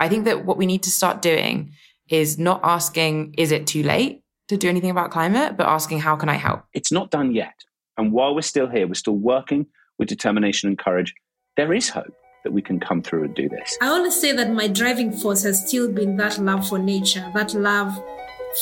[0.00, 1.72] I think that what we need to start doing
[2.08, 6.16] is not asking, is it too late to do anything about climate, but asking, how
[6.16, 6.62] can I help?
[6.72, 7.54] It's not done yet.
[7.96, 9.66] And while we're still here, we're still working
[9.98, 11.14] with determination and courage.
[11.56, 12.14] There is hope
[12.44, 13.76] that we can come through and do this.
[13.82, 17.52] I always say that my driving force has still been that love for nature, that
[17.54, 17.92] love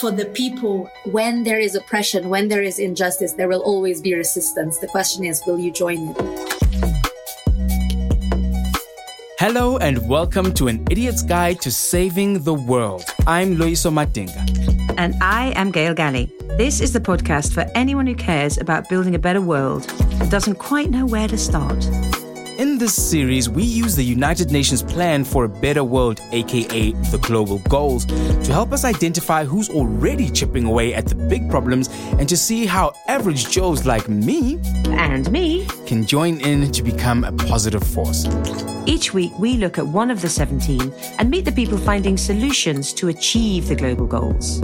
[0.01, 0.91] for the people.
[1.05, 4.79] When there is oppression, when there is injustice, there will always be resistance.
[4.79, 6.86] The question is, will you join it?
[9.39, 13.05] Hello and welcome to an idiot's guide to saving the world.
[13.27, 14.95] I'm Loyiso Madinga.
[14.97, 16.33] And I am Gail Gallie.
[16.57, 20.55] This is the podcast for anyone who cares about building a better world and doesn't
[20.55, 21.85] quite know where to start.
[22.59, 27.19] In this series, we use the United Nations Plan for a Better World, aka the
[27.19, 32.27] Global Goals, to help us identify who's already chipping away at the big problems and
[32.27, 37.33] to see how average Joes like me and me can join in to become a
[37.33, 38.25] positive force.
[38.87, 42.95] Each week, we look at one of the 17 and meet the people finding solutions
[42.95, 44.63] to achieve the global goals.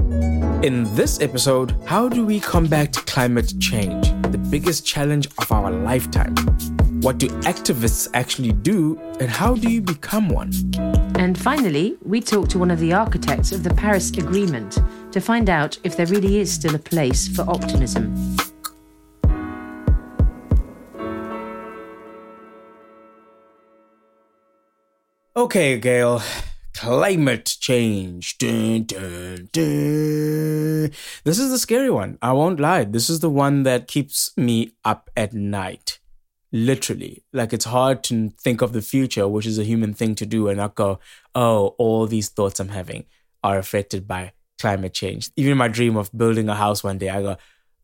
[0.65, 6.35] In this episode, how do we combat climate change, the biggest challenge of our lifetime?
[7.03, 10.53] What do activists actually do, and how do you become one?
[11.19, 14.79] And finally, we talk to one of the architects of the Paris Agreement
[15.13, 18.37] to find out if there really is still a place for optimism.
[25.37, 26.23] Okay, Gail.
[26.75, 28.39] Climate change.
[28.39, 30.91] Dun, dun, dun.
[31.25, 32.19] This is the scary one.
[32.23, 32.85] I won't lie.
[32.85, 35.99] This is the one that keeps me up at night
[36.53, 40.27] literally like it's hard to think of the future which is a human thing to
[40.27, 40.99] do and not go
[41.35, 43.07] oh all these thoughts i'm having
[43.43, 47.23] are affected by climate change even my dream of building a house one day i
[47.23, 47.37] go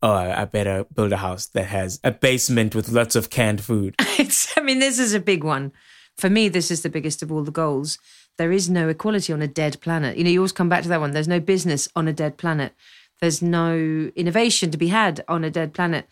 [0.03, 3.95] oh i better build a house that has a basement with lots of canned food
[4.19, 5.71] it's, i mean this is a big one
[6.15, 7.97] for me this is the biggest of all the goals
[8.39, 10.89] there is no equality on a dead planet you know you always come back to
[10.89, 12.73] that one there's no business on a dead planet
[13.21, 13.75] there's no
[14.15, 16.07] innovation to be had on a dead planet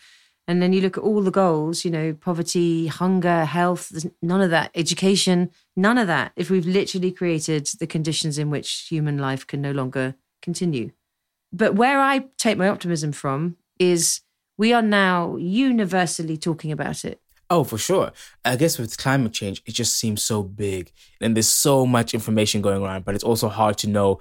[0.47, 4.41] and then you look at all the goals, you know, poverty, hunger, health, there's none
[4.41, 6.31] of that, education, none of that.
[6.37, 10.91] If we've literally created the conditions in which human life can no longer continue.
[11.51, 14.21] But where I take my optimism from is
[14.57, 17.19] we are now universally talking about it.
[17.49, 18.11] Oh, for sure.
[18.43, 20.91] I guess with climate change, it just seems so big
[21.21, 24.19] and there's so much information going around, but it's also hard to know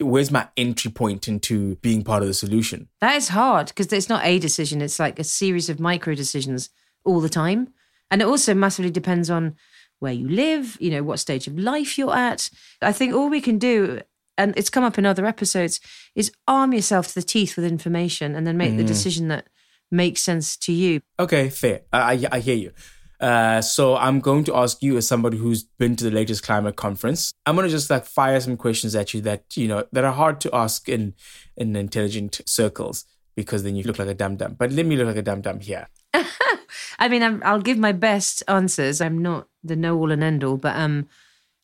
[0.00, 2.88] where's my entry point into being part of the solution?
[3.00, 6.70] That is hard because it's not a decision, it's like a series of micro decisions
[7.04, 7.72] all the time.
[8.10, 9.56] And it also massively depends on
[9.98, 12.50] where you live, you know, what stage of life you're at.
[12.82, 14.00] I think all we can do,
[14.36, 15.80] and it's come up in other episodes,
[16.14, 18.78] is arm yourself to the teeth with information and then make mm.
[18.78, 19.48] the decision that
[19.94, 21.00] makes sense to you.
[21.18, 21.82] Okay, fair.
[21.92, 22.72] I, I hear you.
[23.20, 26.76] Uh, so I'm going to ask you as somebody who's been to the latest climate
[26.76, 27.32] conference.
[27.46, 30.12] I'm going to just like fire some questions at you that you know that are
[30.12, 31.14] hard to ask in
[31.56, 33.06] in intelligent circles
[33.36, 34.56] because then you look like a dum dum.
[34.58, 35.88] But let me look like a dum dum here.
[36.98, 39.00] I mean, i will give my best answers.
[39.00, 41.08] I'm not the know all and end all, but um,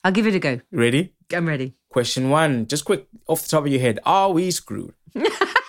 [0.03, 0.61] I'll give it a go.
[0.73, 1.13] Ready?
[1.33, 1.75] I'm ready.
[1.91, 4.95] Question one, just quick off the top of your head: Are we screwed?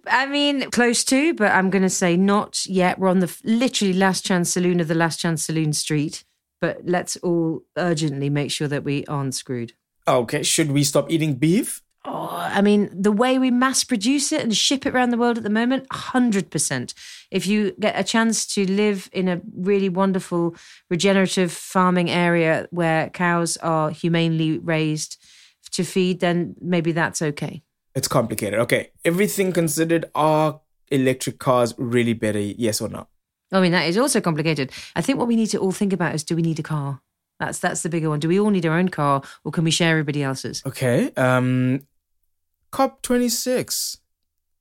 [0.06, 2.98] I mean, close to, but I'm going to say not yet.
[2.98, 6.24] We're on the literally last chance saloon of the last chance saloon street,
[6.60, 9.72] but let's all urgently make sure that we aren't screwed.
[10.06, 11.82] Okay, should we stop eating beef?
[12.04, 15.38] Oh, I mean, the way we mass produce it and ship it around the world
[15.38, 16.94] at the moment, 100%.
[17.30, 20.56] If you get a chance to live in a really wonderful
[20.90, 25.16] regenerative farming area where cows are humanely raised
[25.72, 27.62] to feed, then maybe that's okay.
[27.94, 28.58] It's complicated.
[28.60, 28.90] Okay.
[29.04, 30.60] Everything considered, are
[30.90, 32.38] electric cars really better?
[32.38, 33.06] Yes or no?
[33.52, 34.72] I mean, that is also complicated.
[34.96, 37.00] I think what we need to all think about is do we need a car?
[37.38, 38.20] That's that's the bigger one.
[38.20, 40.62] Do we all need our own car or can we share everybody else's?
[40.64, 41.10] Okay.
[41.16, 41.80] Um
[42.72, 43.98] COP26.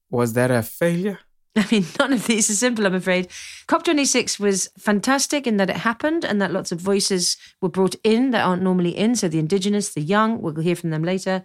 [0.09, 1.19] Was that a failure?
[1.55, 3.29] I mean, none of these are simple, I'm afraid.
[3.67, 8.31] COP26 was fantastic in that it happened and that lots of voices were brought in
[8.31, 9.15] that aren't normally in.
[9.15, 11.43] So the indigenous, the young, we'll hear from them later.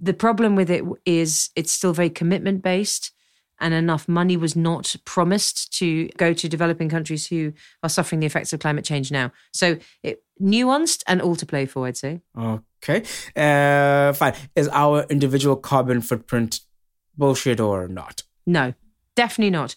[0.00, 3.12] The problem with it is it's still very commitment based
[3.60, 7.52] and enough money was not promised to go to developing countries who
[7.82, 9.32] are suffering the effects of climate change now.
[9.52, 12.20] So it nuanced and all to play for, I'd say.
[12.36, 13.04] Okay.
[13.36, 14.34] Uh, fine.
[14.56, 16.60] Is our individual carbon footprint
[17.16, 18.22] bullshit or not?
[18.46, 18.74] No,
[19.14, 19.74] definitely not.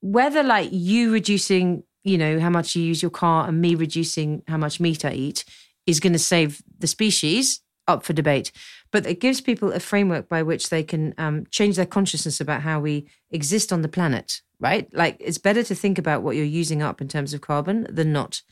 [0.00, 4.42] Whether like you reducing, you know, how much you use your car and me reducing
[4.46, 5.44] how much meat I eat
[5.86, 8.52] is going to save the species up for debate
[8.90, 12.62] but it gives people a framework by which they can um, change their consciousness about
[12.62, 14.92] how we exist on the planet, right?
[14.94, 18.12] Like it's better to think about what you're using up in terms of carbon than
[18.12, 18.42] not.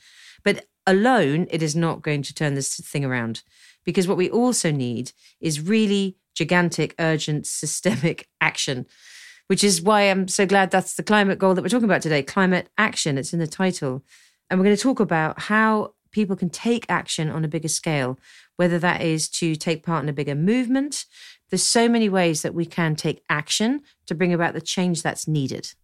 [0.42, 3.42] But alone, it is not going to turn this thing around
[3.84, 8.86] Because what we also need is really gigantic, urgent, systemic action,
[9.46, 12.22] which is why I'm so glad that's the climate goal that we're talking about today
[12.22, 13.18] climate action.
[13.18, 14.04] It's in the title.
[14.50, 18.18] And we're going to talk about how people can take action on a bigger scale,
[18.56, 21.04] whether that is to take part in a bigger movement.
[21.50, 25.28] There's so many ways that we can take action to bring about the change that's
[25.28, 25.74] needed.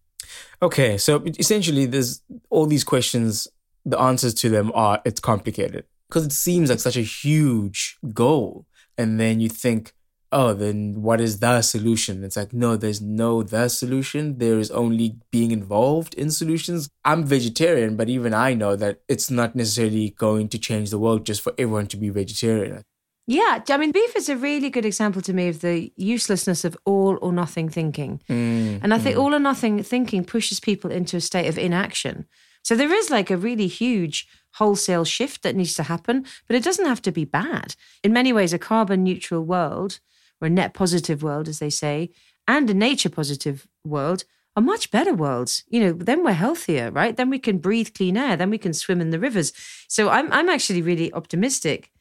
[0.61, 3.47] Okay, so essentially, there's all these questions.
[3.85, 8.65] The answers to them are it's complicated because it seems like such a huge goal,
[8.97, 9.93] and then you think,
[10.31, 12.23] oh, then what is the solution?
[12.23, 14.37] It's like, no, there's no the solution.
[14.37, 16.89] There is only being involved in solutions.
[17.03, 21.25] I'm vegetarian, but even I know that it's not necessarily going to change the world
[21.25, 22.83] just for everyone to be vegetarian.
[23.27, 26.75] Yeah, I mean, beef is a really good example to me of the uselessness of
[26.85, 28.21] all or nothing thinking.
[28.27, 32.25] Mm, And I think all or nothing thinking pushes people into a state of inaction.
[32.63, 36.63] So there is like a really huge wholesale shift that needs to happen, but it
[36.63, 37.75] doesn't have to be bad.
[38.03, 39.99] In many ways, a carbon neutral world,
[40.41, 42.09] or a net positive world, as they say,
[42.47, 44.23] and a nature positive world
[44.55, 45.63] are much better worlds.
[45.69, 47.15] You know, then we're healthier, right?
[47.15, 49.53] Then we can breathe clean air, then we can swim in the rivers.
[49.87, 51.91] So I'm I'm actually really optimistic.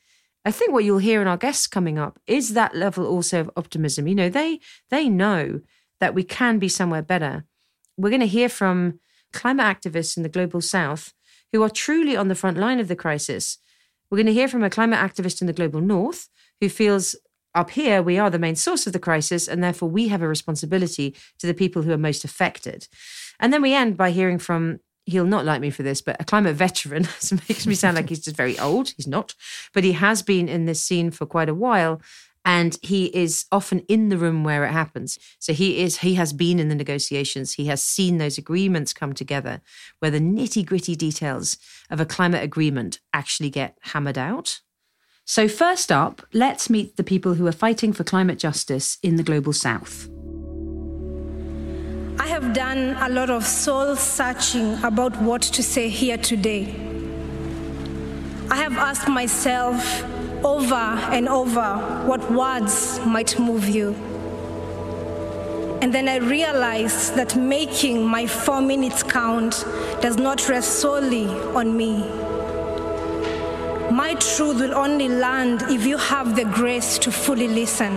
[0.45, 3.51] I think what you'll hear in our guests coming up is that level also of
[3.57, 4.09] optimism.
[4.09, 5.61] You know, they they know
[6.01, 7.45] that we can be somewhere better.
[7.97, 8.99] We're going to hear from
[9.33, 11.13] climate activists in the global south
[11.53, 13.59] who are truly on the front line of the crisis.
[14.11, 16.29] We're going to hear from a climate activist in the global north
[16.61, 17.15] who feels
[17.55, 20.29] up here we are the main source of the crisis and therefore we have a
[20.29, 22.87] responsibility to the people who are most affected.
[23.39, 26.25] And then we end by hearing from he'll not like me for this, but a
[26.25, 27.05] climate veteran.
[27.19, 28.91] so makes me sound like he's just very old.
[28.97, 29.35] He's not,
[29.75, 32.01] but he has been in this scene for quite a while.
[32.43, 35.19] And he is often in the room where it happens.
[35.39, 37.53] So he is, he has been in the negotiations.
[37.53, 39.61] He has seen those agreements come together
[39.99, 41.59] where the nitty gritty details
[41.91, 44.61] of a climate agreement actually get hammered out.
[45.31, 49.23] So, first up, let's meet the people who are fighting for climate justice in the
[49.23, 50.09] global south.
[52.19, 56.75] I have done a lot of soul searching about what to say here today.
[58.51, 60.03] I have asked myself
[60.45, 60.75] over
[61.15, 61.77] and over
[62.09, 63.91] what words might move you.
[65.81, 69.65] And then I realized that making my four minutes count
[70.03, 72.30] does not rest solely on me.
[73.91, 77.93] My truth will only land if you have the grace to fully listen.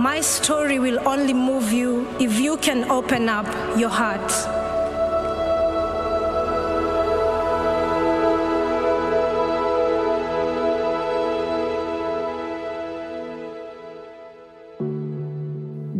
[0.00, 3.46] My story will only move you if you can open up
[3.78, 4.32] your heart.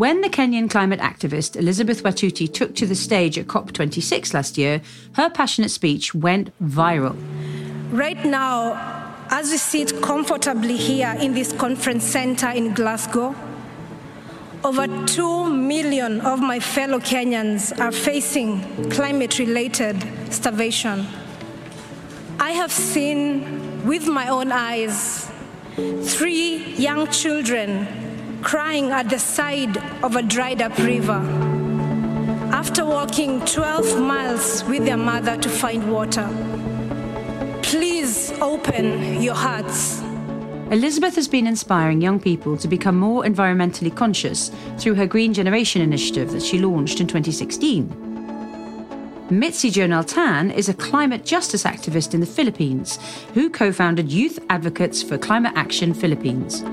[0.01, 4.81] When the Kenyan climate activist Elizabeth Wathuti took to the stage at COP26 last year,
[5.13, 7.19] her passionate speech went viral.
[7.91, 13.35] Right now, as we sit comfortably here in this conference center in Glasgow,
[14.63, 19.97] over 2 million of my fellow Kenyans are facing climate related
[20.33, 21.05] starvation.
[22.39, 25.29] I have seen with my own eyes
[25.75, 31.21] three young children crying at the side of a dried up river
[32.53, 36.29] after walking 12 miles with their mother to find water.
[37.71, 40.01] Please open your hearts.
[40.73, 45.81] Elizabeth has been inspiring young people to become more environmentally conscious through her Green Generation
[45.81, 47.87] initiative that she launched in 2016.
[49.31, 52.99] Mitzi Jonelle Tan is a climate justice activist in the Philippines
[53.35, 56.65] who co founded Youth Advocates for Climate Action Philippines.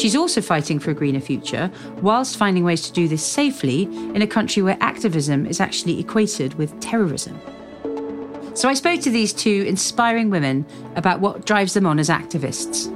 [0.00, 1.70] She's also fighting for a greener future,
[2.00, 6.54] whilst finding ways to do this safely in a country where activism is actually equated
[6.54, 7.38] with terrorism.
[8.56, 12.86] So I spoke to these two inspiring women about what drives them on as activists.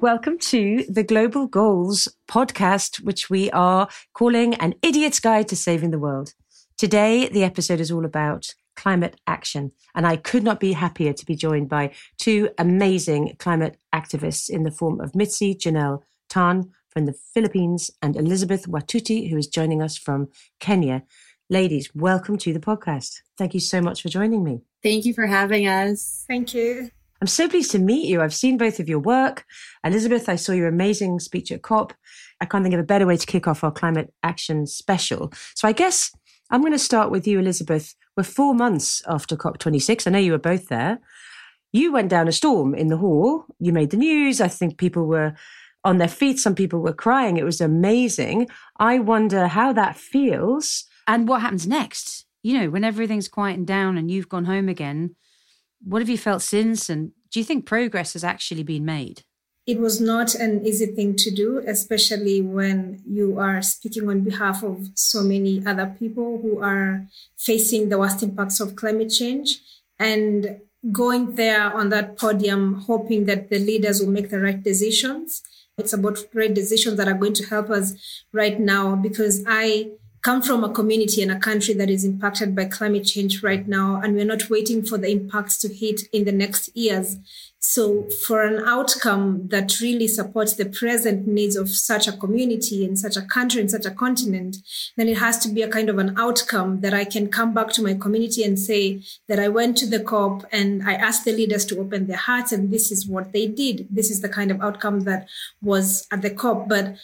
[0.00, 5.92] Welcome to the Global Goals podcast, which we are calling An Idiot's Guide to Saving
[5.92, 6.34] the World.
[6.76, 9.70] Today, the episode is all about climate action.
[9.94, 14.64] And I could not be happier to be joined by two amazing climate activists in
[14.64, 19.82] the form of Mitzi Jonelle Tan from the Philippines and Elizabeth Wathuti, who is joining
[19.82, 20.28] us from
[20.60, 21.02] Kenya.
[21.50, 23.16] Ladies, welcome to the podcast.
[23.36, 24.62] Thank you so much for joining me.
[24.82, 26.24] Thank you for having us.
[26.28, 26.90] Thank you.
[27.20, 28.22] I'm so pleased to meet you.
[28.22, 29.44] I've seen both of your work.
[29.82, 31.92] Elizabeth, I saw your amazing speech at COP.
[32.40, 35.32] I can't think of a better way to kick off our climate action special.
[35.56, 36.12] So I guess
[36.50, 37.94] I'm going to start with you, Elizabeth.
[38.16, 40.06] We're four months after COP26.
[40.06, 41.00] I know you were both there.
[41.72, 43.46] You went down a storm in the hall.
[43.58, 44.40] You made the news.
[44.40, 45.34] I think people were
[45.84, 46.38] on their feet.
[46.38, 47.36] Some people were crying.
[47.36, 48.48] It was amazing.
[48.78, 52.26] I wonder how that feels And what happens next?
[52.42, 55.16] You know, when everything's quieting down and you've gone home again,
[55.82, 56.88] what have you felt since?
[56.88, 59.22] And do you think progress has actually been made?
[59.66, 64.62] It was not an easy thing to do, especially when you are speaking on behalf
[64.62, 67.06] of so many other people who are
[67.38, 69.60] facing the worst impacts of climate change.
[69.98, 70.60] And
[70.92, 75.42] going there on that podium, hoping that the leaders will make the right decisions.
[75.76, 77.94] It's about great decisions that are going to help us
[78.32, 79.90] right now because I
[80.24, 84.00] come from a community and a country that is impacted by climate change right now,
[84.02, 87.18] and we're not waiting for the impacts to hit in the next years.
[87.58, 92.96] So, for an outcome that really supports the present needs of such a community in
[92.96, 94.56] such a country in such a continent,
[94.96, 97.68] then it has to be a kind of an outcome that I can come back
[97.72, 101.32] to my community and say that I went to the COP and I asked the
[101.32, 103.88] leaders to open their hearts, and this is what they did.
[103.90, 105.28] This is the kind of outcome that
[105.62, 106.68] was at the COP.
[106.68, 106.96] But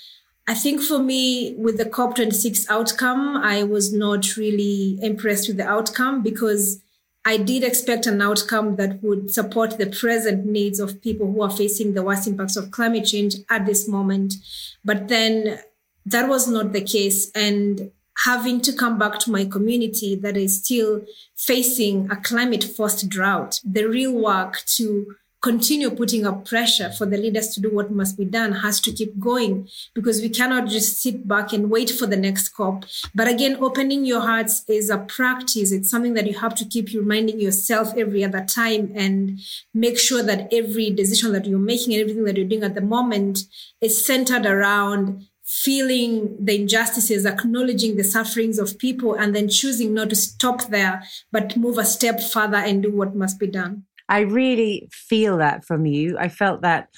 [0.50, 5.68] I think for me, with the COP26 outcome, I was not really impressed with the
[5.68, 6.82] outcome because
[7.24, 11.52] I did expect an outcome that would support the present needs of people who are
[11.52, 14.34] facing the worst impacts of climate change at this moment.
[14.84, 15.60] But then
[16.04, 17.30] that was not the case.
[17.32, 17.92] And
[18.24, 21.04] having to come back to my community that is still
[21.36, 27.16] facing a climate forced drought, the real work to continue putting up pressure for the
[27.16, 31.00] leaders to do what must be done has to keep going because we cannot just
[31.00, 32.84] sit back and wait for the next COP.
[33.14, 35.72] But again, opening your hearts is a practice.
[35.72, 39.40] It's something that you have to keep reminding yourself every other time and
[39.72, 42.82] make sure that every decision that you're making and everything that you're doing at the
[42.82, 43.40] moment
[43.80, 50.08] is centered around feeling the injustices, acknowledging the sufferings of people, and then choosing not
[50.08, 53.82] to stop there, but move a step further and do what must be done.
[54.10, 56.18] I really feel that from you.
[56.18, 56.88] I felt that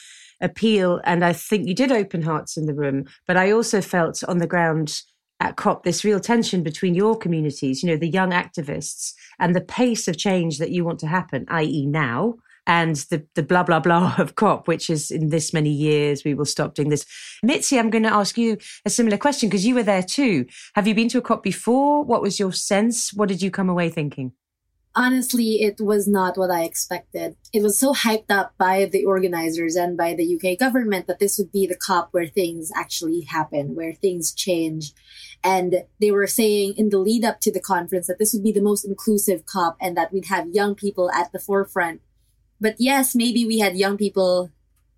[0.40, 3.04] appeal, and I think you did open hearts in the room.
[3.26, 5.02] But I also felt on the ground
[5.38, 9.61] at COP this real tension between your communities, you know, the young activists, and the
[9.61, 12.35] pace of change that you want to happen, i.e., now.
[12.64, 16.33] And the, the blah, blah, blah of COP, which is in this many years, we
[16.33, 17.04] will stop doing this.
[17.42, 20.47] Mitzi, I'm going to ask you a similar question because you were there too.
[20.75, 22.04] Have you been to a COP before?
[22.04, 23.12] What was your sense?
[23.12, 24.33] What did you come away thinking?
[24.95, 27.37] Honestly, it was not what I expected.
[27.53, 31.39] It was so hyped up by the organizers and by the UK government that this
[31.39, 34.93] would be the COP where things actually happen, where things change.
[35.43, 38.53] And they were saying in the lead up to the conference that this would be
[38.53, 42.01] the most inclusive COP and that we'd have young people at the forefront.
[42.61, 44.51] But yes, maybe we had young people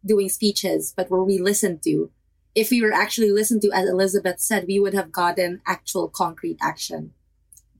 [0.04, 2.10] doing speeches, but were we listened to?
[2.54, 6.58] If we were actually listened to, as Elizabeth said, we would have gotten actual concrete
[6.60, 7.12] action.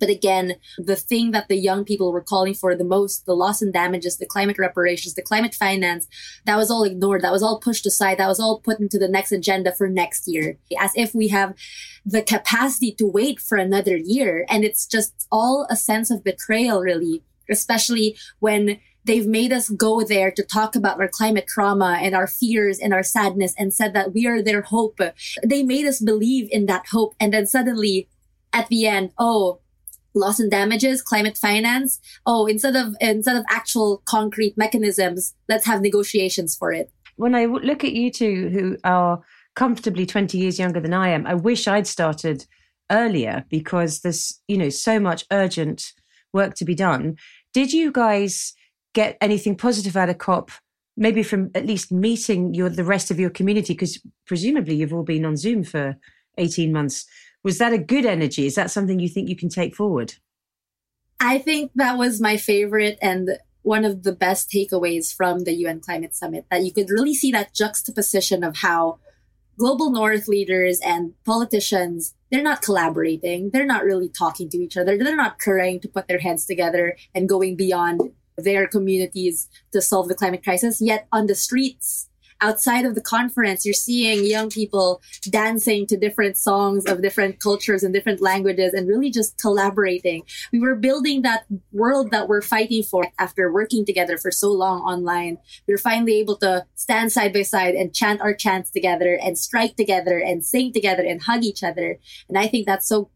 [0.05, 3.63] But again, the thing that the young people were calling for the most, the loss
[3.63, 6.07] and damages, the climate reparations, the climate finance,
[6.45, 7.23] that was all ignored.
[7.23, 8.19] That was all pushed aside.
[8.19, 10.59] That was all put into the next agenda for next year.
[10.79, 11.55] As if we have
[12.05, 14.45] the capacity to wait for another year.
[14.51, 20.05] And it's just all a sense of betrayal, really, especially when they've made us go
[20.05, 23.95] there to talk about our climate trauma and our fears and our sadness and said
[23.95, 25.01] that we are their hope.
[25.43, 27.15] They made us believe in that hope.
[27.19, 28.07] And then suddenly
[28.53, 29.61] at the end, oh,
[30.15, 32.01] loss and damages, climate finance.
[32.25, 36.91] Oh, instead of instead of actual concrete mechanisms, let's have negotiations for it.
[37.17, 39.21] When I look at you two, who are
[39.55, 42.47] comfortably twenty years younger than I am, I wish I'd started
[42.91, 45.93] earlier because there's you know so much urgent
[46.33, 47.17] work to be done.
[47.53, 48.55] Did you guys
[48.95, 50.51] get anything positive out of COP?
[50.97, 55.03] Maybe from at least meeting your the rest of your community, because presumably you've all
[55.03, 55.97] been on Zoom for
[56.39, 57.07] eighteen months
[57.45, 58.47] was that a good energy?
[58.47, 60.15] Is that something you think you can take forward?
[61.21, 65.81] I think that was my favorite and one of the best takeaways from the UN
[65.81, 68.99] Climate Summit that you could really see that juxtaposition of how
[69.57, 74.99] global north leaders and politicians they're not collaborating they're not really talking to each other
[74.99, 78.01] they're not trying to put their heads together and going beyond
[78.37, 82.09] their communities to solve the climate crisis yet on the streets
[82.45, 87.83] outside of the conference, you're seeing young people dancing to different songs of different cultures
[87.83, 90.23] and different languages and really just collaborating.
[90.53, 94.83] We were building that world that we're fighting for after working together for so long
[94.83, 95.39] online.
[95.67, 99.39] We were finally able to stand side by side and chant our chants together and
[99.39, 101.99] strike together and sing together and hug each other.
[102.29, 103.11] And I think that's so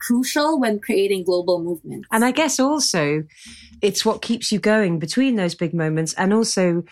[0.00, 2.08] crucial when creating global movements.
[2.10, 3.22] And I guess also
[3.80, 6.82] it's what keeps you going between those big moments and also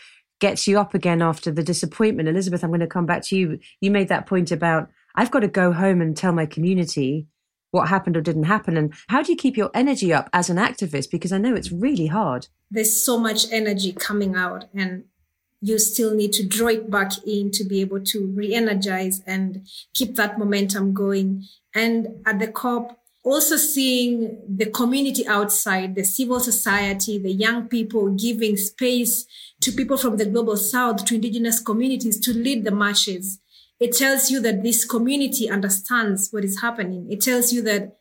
[0.42, 2.28] gets you up again after the disappointment.
[2.28, 3.60] Elizabeth, I'm going to come back to you.
[3.80, 7.28] You made that point about I've got to go home and tell my community
[7.70, 8.76] what happened or didn't happen.
[8.76, 11.12] And how do you keep your energy up as an activist?
[11.12, 12.48] Because I know it's really hard.
[12.72, 15.04] There's so much energy coming out, and
[15.60, 19.64] you still need to draw it back in to be able to re energize and
[19.94, 21.44] keep that momentum going.
[21.72, 28.10] And at the COP, also seeing the community outside, the civil society, the young people
[28.10, 29.26] giving space
[29.60, 33.38] to people from the global south, to indigenous communities to lead the marches.
[33.78, 37.10] It tells you that this community understands what is happening.
[37.10, 37.96] It tells you that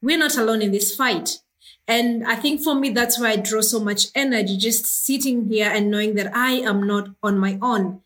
[0.00, 1.40] we're not alone in this fight.
[1.86, 5.70] And I think for me, that's why I draw so much energy, just sitting here
[5.70, 8.02] and knowing that I am not on my own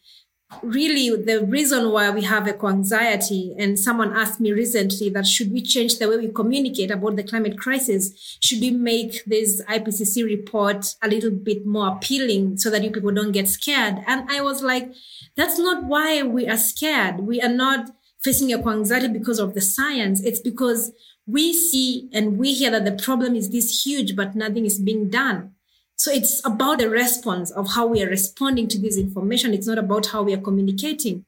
[0.62, 5.62] really the reason why we have eco-anxiety and someone asked me recently that should we
[5.62, 8.37] change the way we communicate about the climate crisis?
[8.40, 13.12] Should we make this ipcc report a little bit more appealing so that you people
[13.12, 13.97] don't get scared?
[14.06, 14.92] And i was like
[15.37, 17.21] that's not why we are scared.
[17.21, 17.90] We are not
[18.23, 20.23] facing eco-anxiety because of the science.
[20.23, 20.92] It's because
[21.26, 25.09] we see and we hear that the problem is this huge but nothing is being
[25.09, 25.52] done
[25.96, 29.54] so it's about the response of how we are responding to this information.
[29.54, 31.25] It's not about how we are communicating.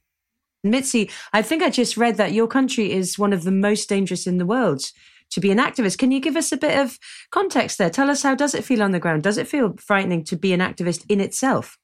[0.65, 4.27] Mitzi, I think I just read that your country is one of the most dangerous
[4.27, 4.91] in the world
[5.31, 5.99] to be an activist.
[5.99, 6.99] Can you give us a bit of
[7.31, 7.91] context there?
[7.91, 9.23] Tell us how does it feel on the ground?
[9.23, 11.79] Does it feel frightening to be an activist in itself?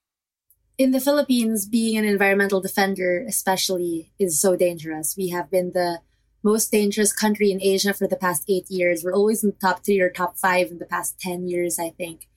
[0.79, 5.15] In the Philippines, being an environmental defender, especially, is so dangerous.
[5.17, 5.99] We have been the
[6.43, 9.05] most dangerous country in Asia for the past eight years.
[9.05, 11.91] We're always in the top three or top five in the past 10 years, I
[11.91, 12.30] think.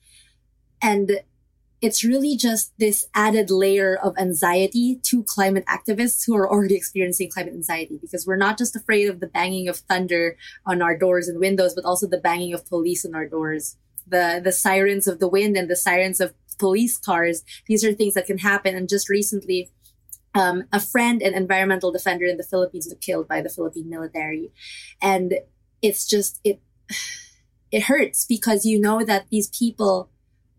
[0.80, 1.20] And
[1.84, 7.30] it's really just this added layer of anxiety to climate activists who are already experiencing
[7.30, 11.28] climate anxiety because we're not just afraid of the banging of thunder on our doors
[11.28, 13.76] and windows, but also the banging of police on our doors,
[14.06, 17.44] the, the sirens of the wind and the sirens of police cars.
[17.66, 18.74] These are things that can happen.
[18.74, 19.70] And just recently,
[20.34, 24.52] um, a friend and environmental defender in the Philippines was killed by the Philippine military.
[25.02, 25.34] And
[25.82, 26.60] it's just, it,
[27.70, 30.08] it hurts because you know that these people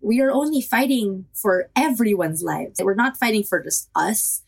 [0.05, 2.79] we are only fighting for everyone's lives.
[2.81, 4.43] We're not fighting for just us.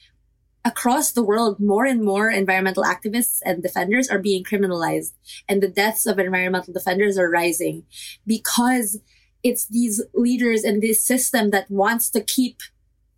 [0.64, 5.14] Across the world, more and more environmental activists and defenders are being criminalized
[5.50, 7.86] and the deaths of environmental defenders are rising
[8.28, 9.00] because
[9.42, 12.60] it's these leaders and this system that wants to keep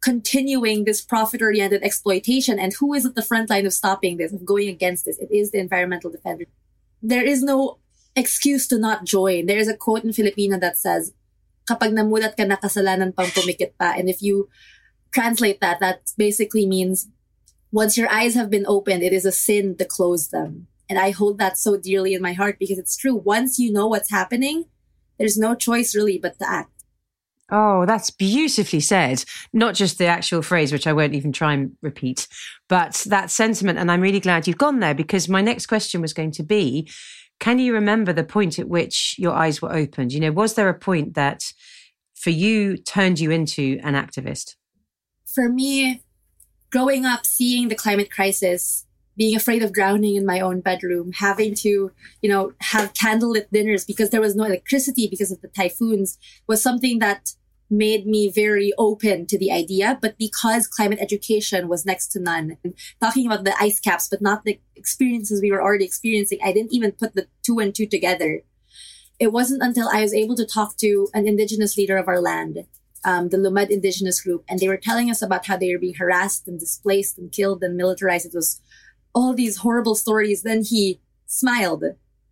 [0.02, 2.58] continuing this profit oriented exploitation.
[2.58, 5.17] And who is at the front line of stopping this, of going against this?
[5.17, 6.45] It is the environmental defender.
[7.02, 7.80] There is no
[8.15, 9.47] excuse to not join.
[9.47, 11.13] There is a quote in Filipino that says,
[11.69, 13.93] kapag namulat ka na kasalanan pang pumikit pa.
[13.93, 14.49] And if you
[15.13, 17.05] translate that, that basically means
[17.69, 20.65] once your eyes have been opened, it is a sin to close them.
[20.89, 23.13] And I hold that so dearly in my heart because it's true.
[23.13, 24.65] Once you know what's happening,
[25.21, 26.73] there's no choice really but to act.
[27.51, 29.23] Oh, that's beautifully said.
[29.53, 32.27] Not just the actual phrase, which I won't even try and repeat,
[32.67, 33.79] but that sentiment.
[33.79, 36.89] And I'm really glad you've gone there because my next question was going to be
[37.39, 40.12] can you remember the point at which your eyes were opened?
[40.12, 41.43] You know, was there a point that
[42.15, 44.56] for you turned you into an activist?
[45.25, 46.02] For me,
[46.71, 51.54] growing up, seeing the climate crisis, being afraid of drowning in my own bedroom, having
[51.54, 56.17] to, you know, have candlelit dinners because there was no electricity because of the typhoons
[56.47, 57.34] was something that
[57.69, 59.97] made me very open to the idea.
[60.01, 64.21] But because climate education was next to none, and talking about the ice caps, but
[64.21, 67.86] not the experiences we were already experiencing, I didn't even put the two and two
[67.86, 68.41] together.
[69.19, 72.65] It wasn't until I was able to talk to an indigenous leader of our land,
[73.03, 75.95] um, the Lumad indigenous group, and they were telling us about how they were being
[75.95, 78.25] harassed and displaced and killed and militarized.
[78.25, 78.62] It was
[79.13, 80.43] all these horrible stories.
[80.43, 81.84] Then he smiled.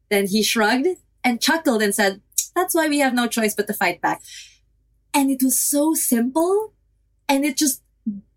[0.09, 0.87] Then he shrugged
[1.23, 2.21] and chuckled and said,
[2.55, 4.21] that's why we have no choice but to fight back.
[5.17, 6.73] And it was so simple.
[7.27, 7.81] And it just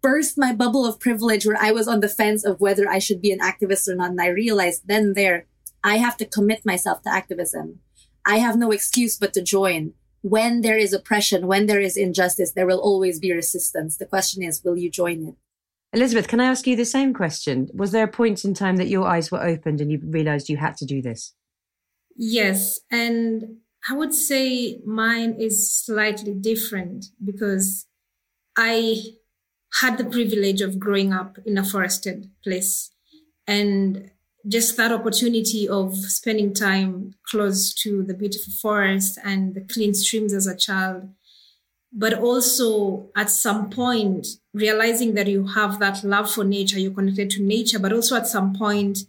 [0.00, 3.20] burst my bubble of privilege where I was on the fence of whether I should
[3.20, 4.12] be an activist or not.
[4.12, 5.46] And I realized then there,
[5.84, 7.80] I have to commit myself to activism.
[8.24, 9.92] I have no excuse but to join.
[10.22, 13.98] When there is oppression, when there is injustice, there will always be resistance.
[13.98, 15.34] The question is, will you join it?
[15.92, 17.68] Elizabeth, can I ask you the same question?
[17.74, 20.56] Was there a point in time that your eyes were opened and you realized you
[20.56, 21.34] had to do this?
[22.16, 22.80] Yes.
[22.90, 27.86] And I would say mine is slightly different because
[28.56, 29.00] I
[29.80, 32.90] had the privilege of growing up in a forested place.
[33.46, 34.10] And
[34.48, 40.32] just that opportunity of spending time close to the beautiful forest and the clean streams
[40.32, 41.10] as a child
[41.92, 47.28] but also at some point realizing that you have that love for nature you're connected
[47.28, 49.00] to nature but also at some point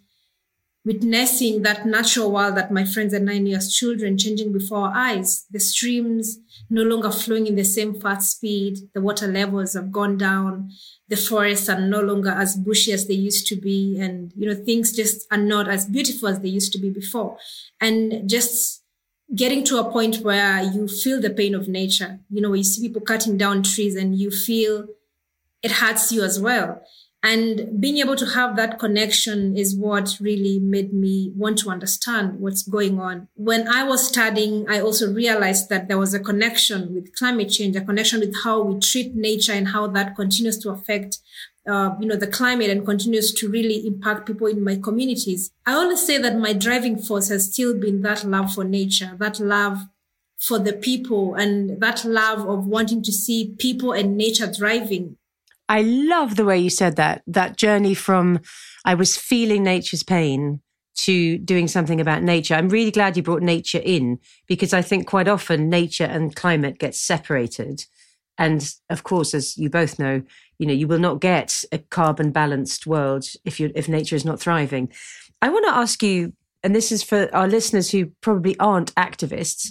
[0.84, 4.94] witnessing that natural world that my friends and I knew as children changing before our
[4.96, 5.46] eyes.
[5.52, 6.40] The streams
[6.70, 8.80] no longer flowing in the same fast speed.
[8.96, 10.72] The water levels have gone down.
[11.08, 14.00] The forests are no longer as bushy as they used to be.
[14.00, 17.38] And, you know, things just are not as beautiful as they used to be before.
[17.80, 18.84] And just
[19.36, 22.64] getting to a point where you feel the pain of nature, you know, where you
[22.64, 24.88] see people cutting down trees and you feel
[25.62, 26.82] it hurts you as well
[27.24, 32.40] And being able to have that connection is what really made me want to understand
[32.40, 33.28] what's going on.
[33.36, 37.76] When I was studying, I also realized that there was a connection with climate change,
[37.76, 41.20] a connection with how we treat nature and how that continues to affect
[41.70, 45.52] uh, you know, the climate and continues to really impact people in my communities.
[45.66, 49.40] I always say that my driving force has still been that love for nature, that
[49.40, 49.78] love
[50.40, 55.18] for the people and that love of wanting to see people and nature thriving.
[55.72, 58.42] I love the way you said that, that journey from
[58.84, 60.60] I was feeling nature's pain
[60.96, 62.56] to doing something about nature.
[62.56, 66.78] I'm really glad you brought nature in because I think quite often nature and climate
[66.78, 67.86] get separated.
[68.38, 70.22] And of course, as you both know,
[70.60, 74.26] you know, you will not get a carbon balanced world if you if nature is
[74.26, 74.92] not thriving.
[75.42, 79.70] I want to ask you, and this is for our listeners who probably aren't activists,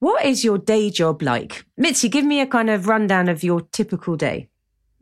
[0.00, 1.64] what is your day job like?
[1.76, 4.48] Mitzi, give me a kind of rundown of your typical day.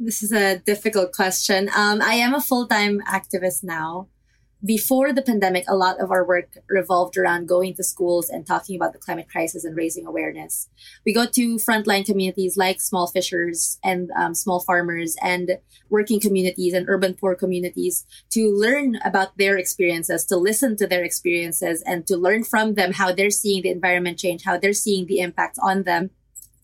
[0.05, 1.71] This is a difficult question.
[1.75, 4.09] Um, I am a full time activist now
[4.62, 8.77] before the pandemic, a lot of our work revolved around going to schools and talking
[8.77, 10.69] about the climate crisis and raising awareness.
[11.07, 16.75] We go to frontline communities like small fishers and um, small farmers and working communities
[16.75, 22.07] and urban poor communities to learn about their experiences, to listen to their experiences and
[22.07, 25.59] to learn from them how they're seeing the environment change, how they're seeing the impact
[25.62, 26.11] on them.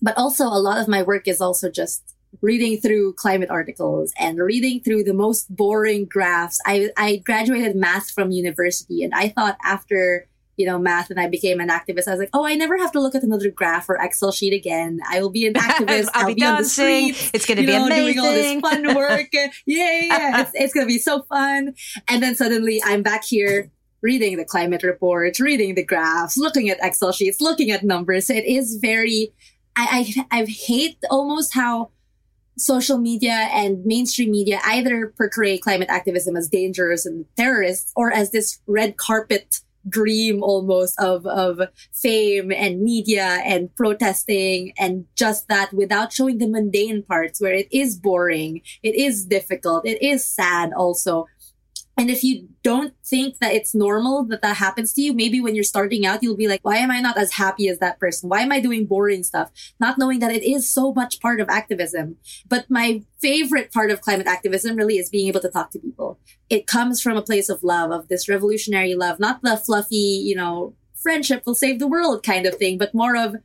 [0.02, 4.38] But also a lot of my work is also just reading through climate articles and
[4.38, 6.58] reading through the most boring graphs.
[6.66, 11.28] I, I graduated math from university and I thought after, you know, math and I
[11.28, 13.88] became an activist, I was like, oh, I never have to look at another graph
[13.88, 15.00] or Excel sheet again.
[15.08, 16.08] I will be an activist.
[16.14, 17.30] I'll, I'll, be, be on the street.
[17.34, 18.14] It's going to be know, amazing.
[18.14, 19.28] Doing all this fun work.
[19.32, 20.40] yeah, yeah.
[20.42, 21.74] It's, it's going to be so fun.
[22.08, 23.70] And then suddenly I'm back here
[24.02, 28.30] reading the climate reports, reading the graphs, looking at Excel sheets, looking at numbers.
[28.30, 29.32] It is very,
[29.76, 31.90] I, I, I hate almost how
[32.60, 38.30] social media and mainstream media either portray climate activism as dangerous and terrorist or as
[38.30, 41.60] this red carpet dream almost of, of
[41.92, 47.68] fame and media and protesting and just that without showing the mundane parts where it
[47.72, 51.26] is boring, it is difficult, it is sad also.
[52.00, 55.54] And if you don't think that it's normal that that happens to you, maybe when
[55.54, 58.30] you're starting out, you'll be like, why am I not as happy as that person?
[58.30, 59.50] Why am I doing boring stuff?
[59.78, 62.16] Not knowing that it is so much part of activism.
[62.48, 66.18] But my favorite part of climate activism really is being able to talk to people.
[66.48, 70.34] It comes from a place of love, of this revolutionary love, not the fluffy, you
[70.34, 73.36] know, friendship will save the world kind of thing, but more of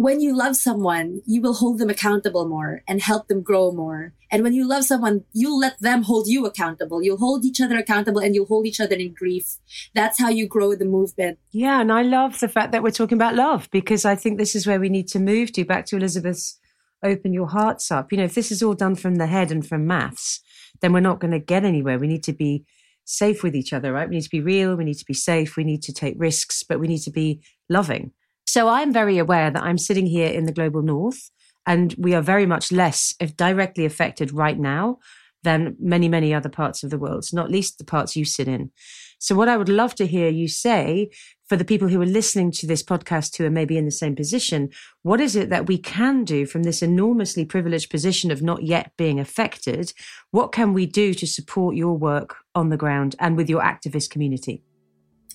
[0.00, 4.14] when you love someone, you will hold them accountable more and help them grow more.
[4.30, 7.02] And when you love someone, you'll let them hold you accountable.
[7.02, 9.58] You'll hold each other accountable and you'll hold each other in grief.
[9.92, 11.38] That's how you grow the movement.
[11.50, 11.82] Yeah.
[11.82, 14.66] And I love the fact that we're talking about love because I think this is
[14.66, 16.58] where we need to move to back to Elizabeth's
[17.04, 18.10] open your hearts up.
[18.10, 20.40] You know, if this is all done from the head and from maths,
[20.80, 21.98] then we're not going to get anywhere.
[21.98, 22.64] We need to be
[23.04, 24.08] safe with each other, right?
[24.08, 24.76] We need to be real.
[24.76, 25.58] We need to be safe.
[25.58, 28.12] We need to take risks, but we need to be loving.
[28.52, 31.30] So I'm very aware that I'm sitting here in the global north
[31.66, 34.98] and we are very much less if directly affected right now
[35.44, 38.72] than many, many other parts of the world, not least the parts you sit in.
[39.20, 41.10] So what I would love to hear you say
[41.48, 44.16] for the people who are listening to this podcast who are maybe in the same
[44.16, 44.70] position,
[45.02, 48.90] what is it that we can do from this enormously privileged position of not yet
[48.96, 49.92] being affected?
[50.32, 54.10] What can we do to support your work on the ground and with your activist
[54.10, 54.64] community?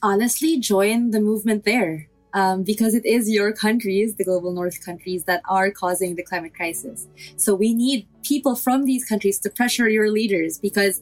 [0.03, 5.23] Honestly, join the movement there um, because it is your countries, the global north countries,
[5.23, 7.07] that are causing the climate crisis.
[7.37, 11.01] So we need people from these countries to pressure your leaders because,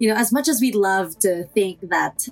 [0.00, 2.28] you know, as much as we'd love to think that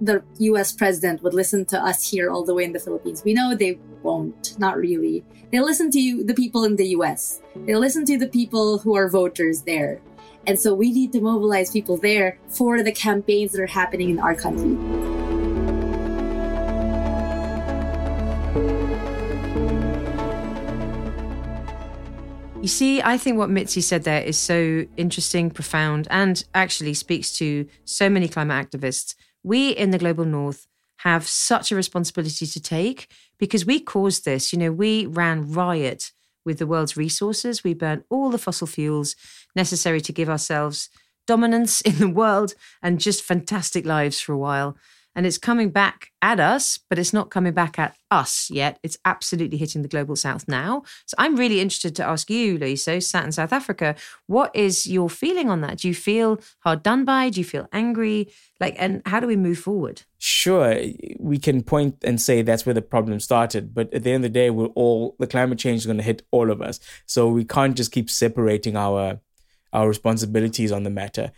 [0.00, 3.34] the US president would listen to us here all the way in the Philippines, we
[3.34, 5.24] know they won't, not really.
[5.50, 7.42] They'll listen to you, the people in the US.
[7.56, 10.00] They'll listen to the people who are voters there.
[10.46, 14.20] And so we need to mobilize people there for the campaigns that are happening in
[14.20, 15.15] our country.
[22.66, 27.30] You see, I think what Mitzi said there is so interesting, profound, and actually speaks
[27.38, 29.14] to so many climate activists.
[29.44, 34.52] We in the global north have such a responsibility to take because we caused this.
[34.52, 36.10] You know, we ran riot
[36.44, 37.62] with the world's resources.
[37.62, 39.14] We burnt all the fossil fuels
[39.54, 40.90] necessary to give ourselves
[41.24, 44.76] dominance in the world and just fantastic lives for a while
[45.16, 48.78] and it's coming back at us, but it's not coming back at us yet.
[48.82, 50.82] It's absolutely hitting the global south now.
[51.06, 55.08] So I'm really interested to ask you, Loyiso, sat in South Africa, what is your
[55.08, 55.78] feeling on that?
[55.78, 57.30] Do you feel hard done by?
[57.30, 58.28] Do you feel angry?
[58.60, 60.02] Like, and how do we move forward?
[60.18, 60.78] Sure,
[61.18, 64.32] we can point and say that's where the problem started, but at the end of
[64.32, 66.78] the day, we're all the climate change is going to hit all of us.
[67.06, 69.20] So we can't just keep separating our
[69.72, 71.32] our responsibilities on the matter.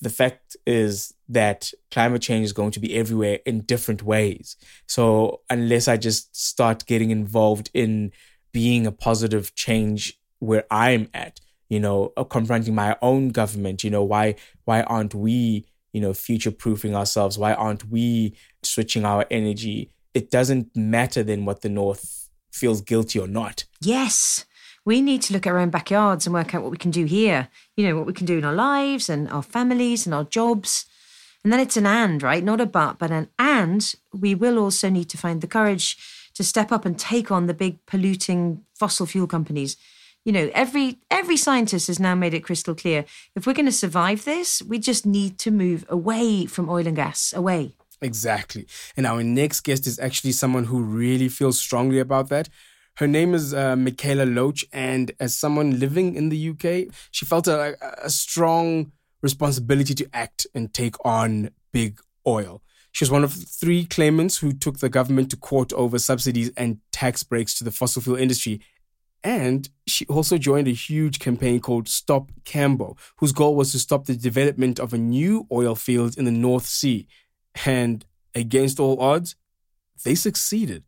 [0.00, 4.56] The fact is that climate change is going to be everywhere in different ways.
[4.86, 8.12] So unless I just start getting involved in
[8.52, 13.90] being a positive change where I'm at, you know, uh, confronting my own government, you
[13.90, 17.38] know, why why aren't we, you know, future proofing ourselves?
[17.38, 19.90] Why aren't we switching our energy?
[20.14, 23.64] It doesn't matter then what the North feels guilty or not.
[23.80, 24.44] Yes.
[24.88, 27.04] We need to look at our own backyards and work out what we can do
[27.04, 27.48] here.
[27.76, 30.86] You know, what we can do in our lives and our families and our jobs.
[31.44, 32.42] And then it's an and, right?
[32.42, 33.94] Not a but, but an and.
[34.14, 35.98] We will also need to find the courage
[36.32, 39.76] to step up and take on the big polluting fossil fuel companies.
[40.24, 43.04] You know, every every scientist has now made it crystal clear.
[43.36, 46.96] If we're going to survive this, we just need to move away from oil and
[46.96, 47.74] gas, away.
[48.00, 48.66] Exactly.
[48.96, 52.48] And our next guest is actually someone who really feels strongly about that.
[52.98, 57.46] Her name is uh, Mikaela Loach, and as someone living in the UK, she felt
[57.46, 58.90] a, a strong
[59.22, 62.60] responsibility to act and take on big oil.
[62.90, 66.78] She was one of three claimants who took the government to court over subsidies and
[66.90, 68.60] tax breaks to the fossil fuel industry.
[69.22, 74.06] And she also joined a huge campaign called Stop Cambo, whose goal was to stop
[74.06, 77.06] the development of a new oil field in the North Sea.
[77.64, 79.36] And against all odds,
[80.04, 80.82] they succeeded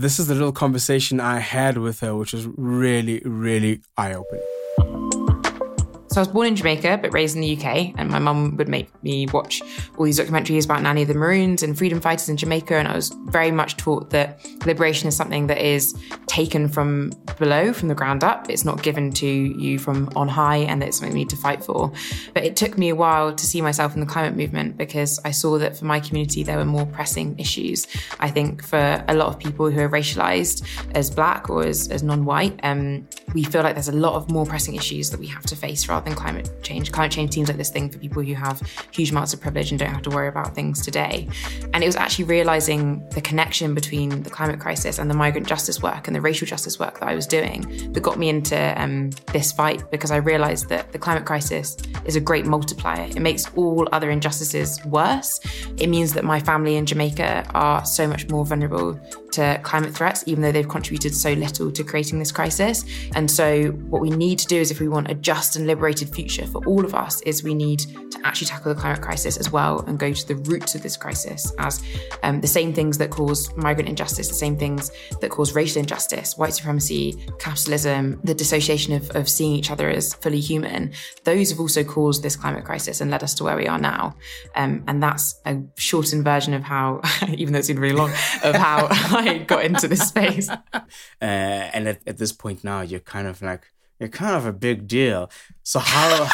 [0.00, 4.59] this is the little conversation I had with her, which was really, really eye opening.
[6.12, 8.66] So I was born in Jamaica, but raised in the UK, and my mum would
[8.66, 9.62] make me watch
[9.96, 13.10] all these documentaries about Nanny the Maroons and freedom fighters in Jamaica, and I was
[13.26, 15.94] very much taught that liberation is something that is
[16.26, 18.50] taken from below, from the ground up.
[18.50, 21.36] It's not given to you from on high, and that it's something we need to
[21.36, 21.92] fight for.
[22.34, 25.30] But it took me a while to see myself in the climate movement because I
[25.30, 27.86] saw that for my community there were more pressing issues.
[28.18, 32.02] I think for a lot of people who are racialized as black or as, as
[32.02, 35.44] non-white, um, we feel like there's a lot of more pressing issues that we have
[35.44, 36.92] to face rather than climate change.
[36.92, 38.60] Climate change seems like this thing for people who have
[38.92, 41.28] huge amounts of privilege and don't have to worry about things today.
[41.72, 45.82] And it was actually realizing the connection between the climate crisis and the migrant justice
[45.82, 49.10] work and the racial justice work that I was doing that got me into um,
[49.32, 53.04] this fight because I realized that the climate crisis is a great multiplier.
[53.04, 55.40] It makes all other injustices worse.
[55.78, 58.98] It means that my family in Jamaica are so much more vulnerable
[59.32, 62.84] to climate threats, even though they've contributed so little to creating this crisis.
[63.14, 66.14] And so, what we need to do is, if we want a just and liberated
[66.14, 69.50] future for all of us, is we need to actually tackle the climate crisis as
[69.50, 71.82] well and go to the roots of this crisis as
[72.22, 74.90] um, the same things that cause migrant injustice, the same things
[75.20, 80.14] that cause racial injustice, white supremacy, capitalism, the dissociation of, of seeing each other as
[80.14, 80.92] fully human.
[81.24, 84.16] Those have also caused this climate crisis and led us to where we are now.
[84.54, 88.10] Um, and that's a shortened version of how, even though it's been really long,
[88.44, 88.88] of how.
[89.28, 90.48] I got into this space.
[91.22, 94.52] Uh, and at, at this point now, you're kind of like you're kind of a
[94.52, 95.30] big deal.
[95.62, 96.28] So how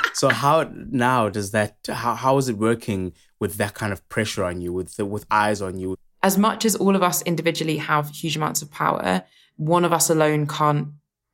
[0.14, 4.44] so how now does that how how is it working with that kind of pressure
[4.44, 5.96] on you with the, with eyes on you?
[6.22, 9.22] As much as all of us individually have huge amounts of power,
[9.56, 10.88] one of us alone can't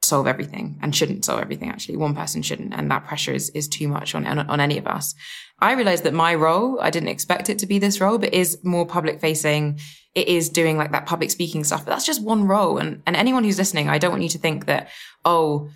[0.07, 1.97] solve everything and shouldn't solve everything actually.
[1.97, 5.15] One person shouldn't and that pressure is is too much on on any of us.
[5.59, 8.59] I realized that my role i didn't expect it to be this role but is
[8.63, 9.79] more public facing.
[10.15, 12.79] It is doing like that public speaking stuff but that's just one role.
[12.79, 14.89] And and anyone who's listening i don't want you to think that
[15.25, 15.69] oh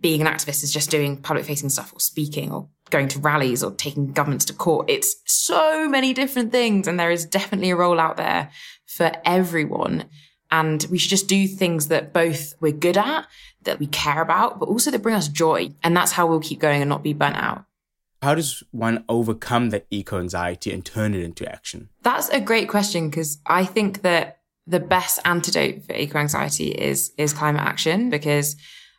[0.00, 3.64] being an activist is just doing public facing stuff or speaking or going to rallies
[3.64, 4.90] or taking governments to court.
[4.90, 8.50] It's so many different things and there is definitely a role out there
[8.86, 10.04] for everyone.
[10.50, 13.26] And we should just do things that both we're good at,
[13.64, 15.70] that we care about, but also that bring us joy.
[15.82, 17.64] And that's how we'll keep going and not be burnt out.
[18.22, 21.90] How does one overcome that eco anxiety and turn it into action?
[22.02, 27.12] That's a great question because I think that the best antidote for eco anxiety is
[27.18, 28.56] is climate action because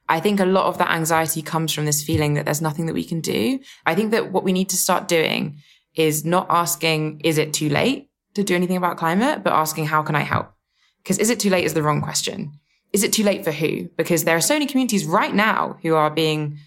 [0.08, 2.94] I think a lot of that anxiety comes from this feeling that there's nothing that
[2.94, 3.60] we can do.
[3.86, 5.58] I think that what we need to start doing
[5.96, 10.04] is not asking, is it too late to do anything about climate, but asking, how
[10.04, 10.52] can I help?
[11.02, 12.60] Because is it too late is the wrong question.
[12.94, 13.90] Is it too late for who?
[13.98, 16.58] Because there are so many communities right now who are being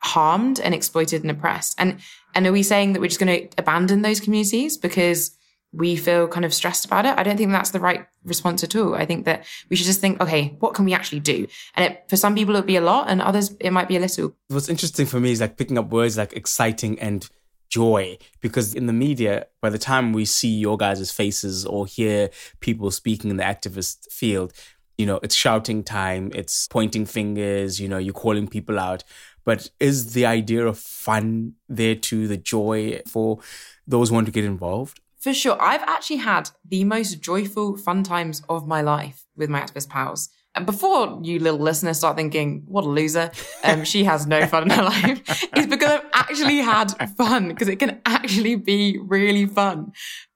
[0.00, 1.74] harmed and exploited and oppressed.
[1.78, 1.98] And
[2.34, 5.32] and are we saying that we're just going to abandon those communities because
[5.72, 7.18] we feel kind of stressed about it?
[7.18, 8.94] I don't think that's the right response at all.
[8.94, 11.46] I think that we should just think, okay, what can we actually do?
[11.74, 14.00] And it, for some people, it'll be a lot, and others, it might be a
[14.00, 14.34] little.
[14.48, 17.28] What's interesting for me is like picking up words like exciting and
[17.68, 22.30] joy because in the media by the time we see your guys' faces or hear
[22.60, 24.54] people speaking in the activist field
[24.98, 29.04] you know it's shouting time it's pointing fingers you know you're calling people out.
[29.44, 33.38] But is the idea of fun there too the joy for
[33.86, 35.00] those who want to get involved?
[35.18, 35.56] For sure.
[35.60, 40.28] I've actually had the most joyful fun times of my life with my activist pals.
[40.54, 43.30] And before you little listeners start thinking, what a loser,
[43.64, 45.22] um, she has no fun in her life,
[45.54, 49.92] it's because I've actually had fun because it can actually be really fun.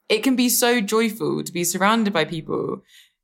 [0.09, 2.83] It can be so joyful to be surrounded by people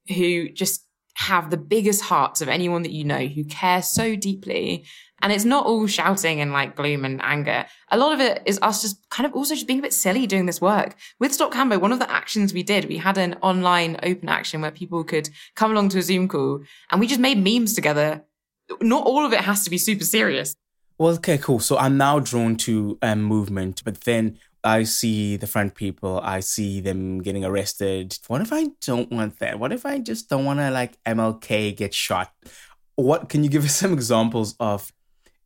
[0.08, 0.87] who just
[1.18, 4.84] have the biggest hearts of anyone that you know who care so deeply
[5.20, 7.66] and it's not all shouting and like gloom and anger.
[7.90, 10.28] A lot of it is us just kind of also just being a bit silly
[10.28, 10.94] doing this work.
[11.18, 14.60] With Stop Cambo, one of the actions we did, we had an online open action
[14.60, 16.60] where people could come along to a Zoom call
[16.92, 18.24] and we just made memes together.
[18.80, 20.54] Not all of it has to be super serious.
[20.98, 21.58] Well, okay, cool.
[21.58, 26.40] So I'm now drawn to um, movement, but then I see the front people, I
[26.40, 28.18] see them getting arrested.
[28.26, 29.58] What if I don't want that?
[29.58, 32.32] What if I just don't want to like MLK get shot?
[32.96, 34.92] What can you give us some examples of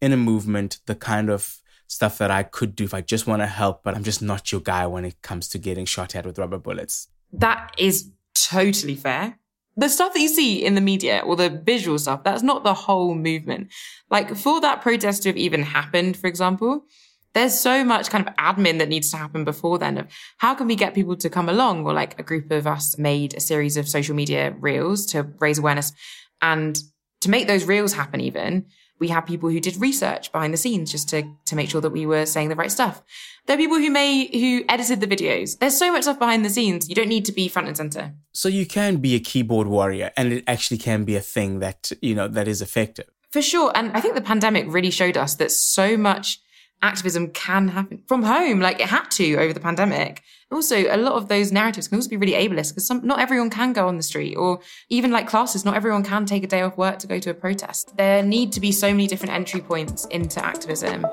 [0.00, 3.42] in a movement the kind of stuff that I could do if I just want
[3.42, 6.24] to help, but I'm just not your guy when it comes to getting shot at
[6.24, 7.08] with rubber bullets.
[7.32, 9.38] That is totally fair.
[9.76, 12.74] The stuff that you see in the media or the visual stuff, that's not the
[12.74, 13.72] whole movement.
[14.10, 16.86] Like for that protest to have even happened, for example,
[17.34, 20.06] there's so much kind of admin that needs to happen before then of
[20.38, 23.34] how can we get people to come along or like a group of us made
[23.34, 25.92] a series of social media reels to raise awareness
[26.40, 26.78] and
[27.20, 28.66] to make those reels happen even
[29.02, 31.90] we had people who did research behind the scenes just to, to make sure that
[31.90, 33.02] we were saying the right stuff.
[33.46, 35.58] There are people who may, who edited the videos.
[35.58, 36.88] There's so much stuff behind the scenes.
[36.88, 38.14] You don't need to be front and center.
[38.30, 41.90] So you can be a keyboard warrior and it actually can be a thing that,
[42.00, 43.06] you know, that is effective.
[43.32, 43.72] For sure.
[43.74, 46.38] And I think the pandemic really showed us that so much
[46.82, 50.22] activism can happen from home, like it had to over the pandemic.
[50.50, 53.48] Also, a lot of those narratives can also be really ableist because some, not everyone
[53.48, 56.60] can go on the street or even like classes, not everyone can take a day
[56.60, 57.96] off work to go to a protest.
[57.96, 61.06] There need to be so many different entry points into activism.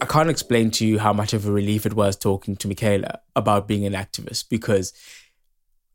[0.00, 3.20] I can't explain to you how much of a relief it was talking to Mikaela
[3.34, 4.92] about being an activist because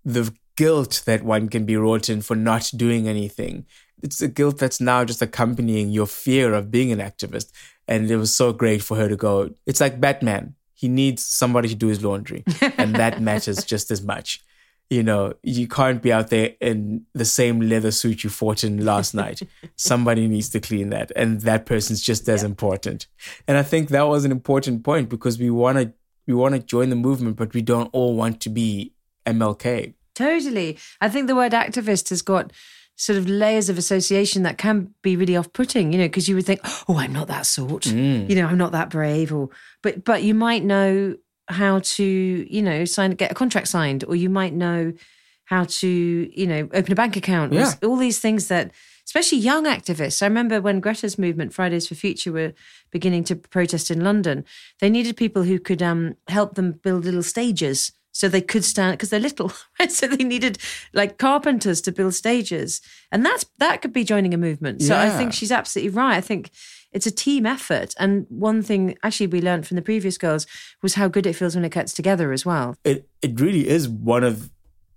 [0.04, 3.66] the guilt that one can be wrought in for not doing anything.
[4.04, 7.52] It's a guilt that's now just accompanying your fear of being an activist.
[7.88, 9.52] And it was so great for her to go.
[9.66, 10.56] It's like Batman.
[10.74, 12.44] He needs somebody to do his laundry,
[12.78, 14.44] and that matters just as much.
[14.92, 18.86] You know, you can't be out there in the same leather suit you fought in
[18.86, 19.42] last night.
[19.76, 22.50] Somebody needs to clean that, and that person's just as yeah.
[22.50, 23.08] important.
[23.48, 25.94] And I think that was an important point because we want to
[26.28, 28.94] we want to join the movement, but we don't all want to be
[29.26, 29.96] MLK.
[30.18, 30.78] Totally.
[31.00, 32.52] I think the word activist has got
[32.96, 36.46] sort of layers of association that can be really off-putting, you know, because you would
[36.48, 38.28] think, "Oh, I'm not that sort." Mm.
[38.28, 39.50] You know, I'm not that brave or
[39.84, 41.16] but but you might know
[41.50, 44.94] how to, you know, sign get a contract signed or you might know
[45.46, 47.54] how to, you know, open a bank account.
[47.54, 47.74] Yeah.
[47.84, 48.72] All these things that
[49.06, 50.22] especially young activists.
[50.22, 52.54] I remember when Greta's movement, Fridays for Future, were
[52.92, 54.44] beginning to protest in London,
[54.82, 58.94] they needed people who could um, help them build little stages so they could stand
[58.94, 59.92] because they're little right?
[59.92, 60.58] so they needed
[60.92, 62.82] like carpenters to build stages.
[63.12, 64.82] And that's that could be joining a movement.
[64.82, 65.04] So yeah.
[65.04, 66.18] i think she's absolutely right.
[66.18, 66.50] I think
[66.92, 67.94] it's a team effort.
[68.00, 70.48] And one thing actually we learned from the previous girls
[70.82, 72.76] was how good it feels when it gets together as well.
[72.84, 74.50] It it really is one of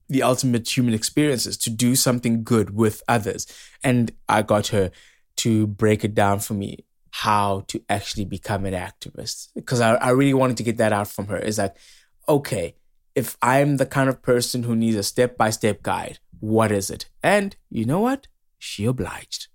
[0.08, 3.46] the ultimate human experiences to do something good with others.
[3.84, 4.90] And i got her
[5.36, 9.48] to break it down for me how to actually become an activist.
[9.54, 11.36] Because I, I really wanted to get that out from her.
[11.36, 11.76] Is like
[12.26, 12.76] okay
[13.14, 16.90] if I'm the kind of person who needs a step by step guide, what is
[16.90, 17.08] it?
[17.22, 18.28] And you know what?
[18.58, 19.48] She obliged.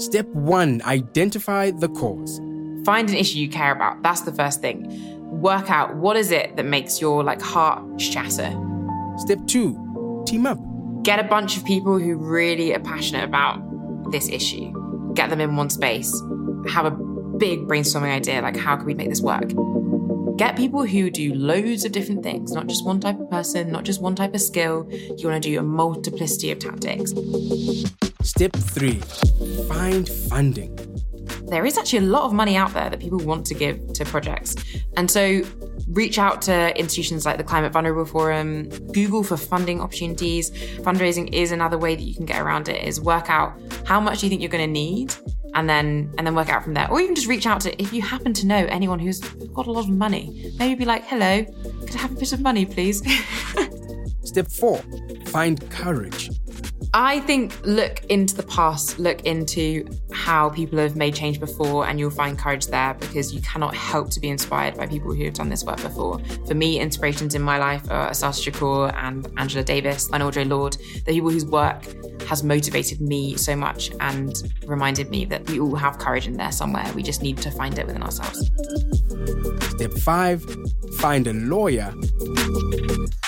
[0.00, 2.40] Step one identify the cause.
[2.84, 4.02] Find an issue you care about.
[4.02, 4.88] That's the first thing.
[5.40, 8.52] Work out what is it that makes your like heart shatter.
[9.18, 10.58] Step two team up.
[11.02, 13.60] Get a bunch of people who really are passionate about
[14.10, 14.72] this issue.
[15.14, 16.12] Get them in one space.
[16.68, 16.90] Have a
[17.38, 19.52] big brainstorming idea like, how can we make this work?
[20.36, 23.84] Get people who do loads of different things, not just one type of person, not
[23.84, 24.88] just one type of skill.
[24.90, 27.12] You want to do a multiplicity of tactics.
[28.22, 29.00] Step three
[29.68, 30.76] find funding.
[31.46, 34.04] There is actually a lot of money out there that people want to give to
[34.04, 34.56] projects.
[34.96, 35.42] And so
[35.88, 40.50] reach out to institutions like the Climate Vulnerable Forum, Google for funding opportunities.
[40.78, 43.52] Fundraising is another way that you can get around it is work out
[43.84, 45.14] how much you think you're going to need
[45.54, 46.90] and then and then work out from there.
[46.90, 49.72] Or even just reach out to if you happen to know anyone who's got a
[49.72, 50.52] lot of money.
[50.58, 51.44] Maybe be like, "Hello,
[51.80, 53.02] could I have a bit of money, please?"
[54.24, 54.78] Step 4.
[55.26, 56.30] Find courage.
[56.96, 61.98] I think look into the past, look into how people have made change before, and
[61.98, 65.34] you'll find courage there because you cannot help to be inspired by people who have
[65.34, 66.20] done this work before.
[66.46, 70.76] For me, inspirations in my life are Assata Shakur and Angela Davis and Audre Lorde,
[71.04, 71.82] the people whose work
[72.28, 74.32] has motivated me so much and
[74.64, 76.88] reminded me that we all have courage in there somewhere.
[76.94, 78.52] We just need to find it within ourselves.
[79.70, 80.44] Step five
[80.98, 81.92] find a lawyer.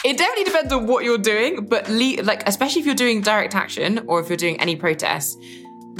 [0.07, 3.57] It definitely depends on what you're doing, but le- like especially if you're doing direct
[3.57, 5.37] action or if you're doing any protests,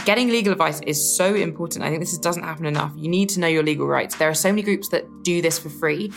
[0.05, 1.85] getting legal advice is so important.
[1.85, 2.93] I think this doesn't happen enough.
[2.95, 4.15] You need to know your legal rights.
[4.15, 6.13] There are so many groups that do this for free.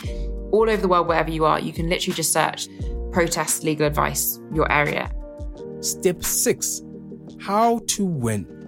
[0.52, 2.68] All over the world, wherever you are, you can literally just search
[3.10, 5.10] protest legal advice, your area.
[5.80, 6.82] Step six
[7.40, 8.59] how to win.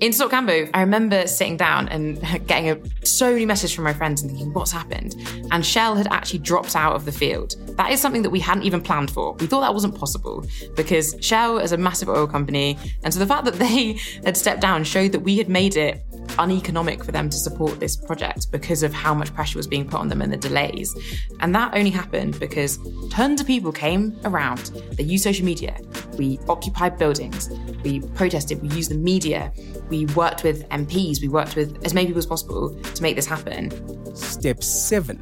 [0.00, 3.94] In Stop Cambo, I remember sitting down and getting a, so many messages from my
[3.94, 5.16] friends and thinking, what's happened?
[5.50, 7.56] And Shell had actually dropped out of the field.
[7.76, 9.34] That is something that we hadn't even planned for.
[9.34, 10.44] We thought that wasn't possible
[10.76, 12.78] because Shell is a massive oil company.
[13.02, 13.92] And so the fact that they
[14.24, 16.02] had stepped down showed that we had made it
[16.38, 20.00] uneconomic for them to support this project because of how much pressure was being put
[20.00, 20.94] on them and the delays.
[21.40, 22.78] And that only happened because
[23.10, 24.66] tons of people came around.
[24.92, 25.78] They used social media.
[26.18, 27.50] We occupied buildings.
[27.82, 28.62] We protested.
[28.62, 29.52] We used the media.
[29.88, 31.20] We worked with MPs.
[31.20, 33.70] We worked with as many people as possible to make this happen.
[34.14, 35.20] Step seven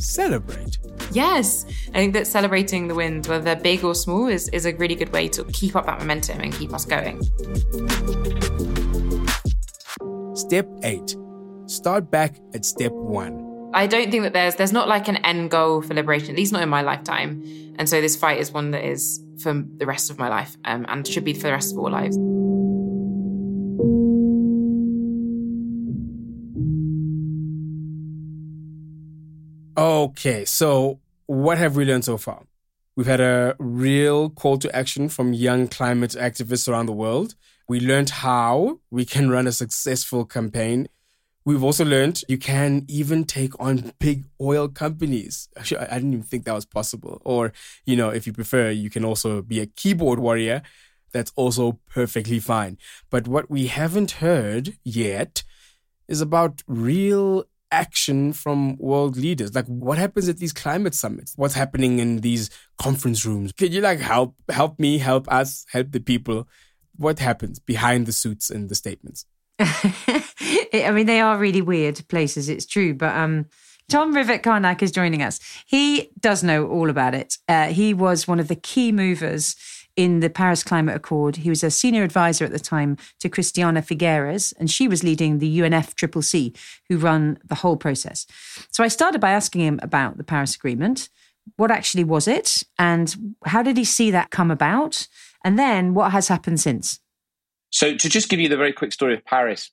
[0.00, 0.78] celebrate.
[1.12, 4.74] Yes, I think that celebrating the wins, whether they're big or small, is, is a
[4.74, 7.22] really good way to keep up that momentum and keep us going.
[10.36, 11.16] Step eight
[11.66, 13.70] start back at step one.
[13.72, 16.52] I don't think that there's there's not like an end goal for liberation, at least
[16.52, 17.42] not in my lifetime.
[17.78, 20.86] And so this fight is one that is for the rest of my life um,
[20.88, 22.16] and should be for the rest of our lives.
[29.78, 32.44] Okay, so what have we learned so far?
[32.94, 37.34] We've had a real call to action from young climate activists around the world.
[37.68, 40.88] We learned how we can run a successful campaign.
[41.44, 45.48] We've also learned you can even take on big oil companies.
[45.56, 47.22] Actually, I didn't even think that was possible.
[47.24, 47.52] Or,
[47.84, 50.62] you know, if you prefer, you can also be a keyboard warrior.
[51.12, 52.78] That's also perfectly fine.
[53.10, 55.44] But what we haven't heard yet
[56.08, 59.54] is about real action from world leaders?
[59.54, 61.34] Like what happens at these climate summits?
[61.36, 63.52] What's happening in these conference rooms?
[63.52, 66.48] Can you like help help me, help us, help the people?
[66.96, 69.26] What happens behind the suits and the statements?
[69.58, 72.48] I mean, they are really weird places.
[72.48, 73.46] It's true, but um,
[73.88, 75.40] Tom Rivett-Carnac is joining us.
[75.66, 77.38] He does know all about it.
[77.48, 79.56] Uh, he was one of the key movers
[79.96, 81.36] in the Paris Climate Accord.
[81.36, 85.38] He was a senior advisor at the time to Christiana Figueres, and she was leading
[85.38, 86.56] the UNFCCC,
[86.88, 88.26] who run the whole process.
[88.70, 91.08] So I started by asking him about the Paris Agreement.
[91.56, 92.64] What actually was it?
[92.78, 95.06] And how did he see that come about?
[95.46, 96.98] And then what has happened since?
[97.70, 99.70] So, to just give you the very quick story of Paris,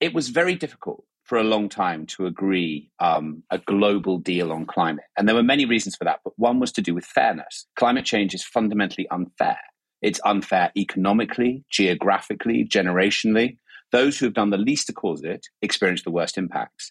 [0.00, 4.66] it was very difficult for a long time to agree um, a global deal on
[4.66, 5.04] climate.
[5.16, 7.68] And there were many reasons for that, but one was to do with fairness.
[7.76, 9.60] Climate change is fundamentally unfair.
[10.02, 13.58] It's unfair economically, geographically, generationally.
[13.92, 16.90] Those who have done the least to cause it experience the worst impacts.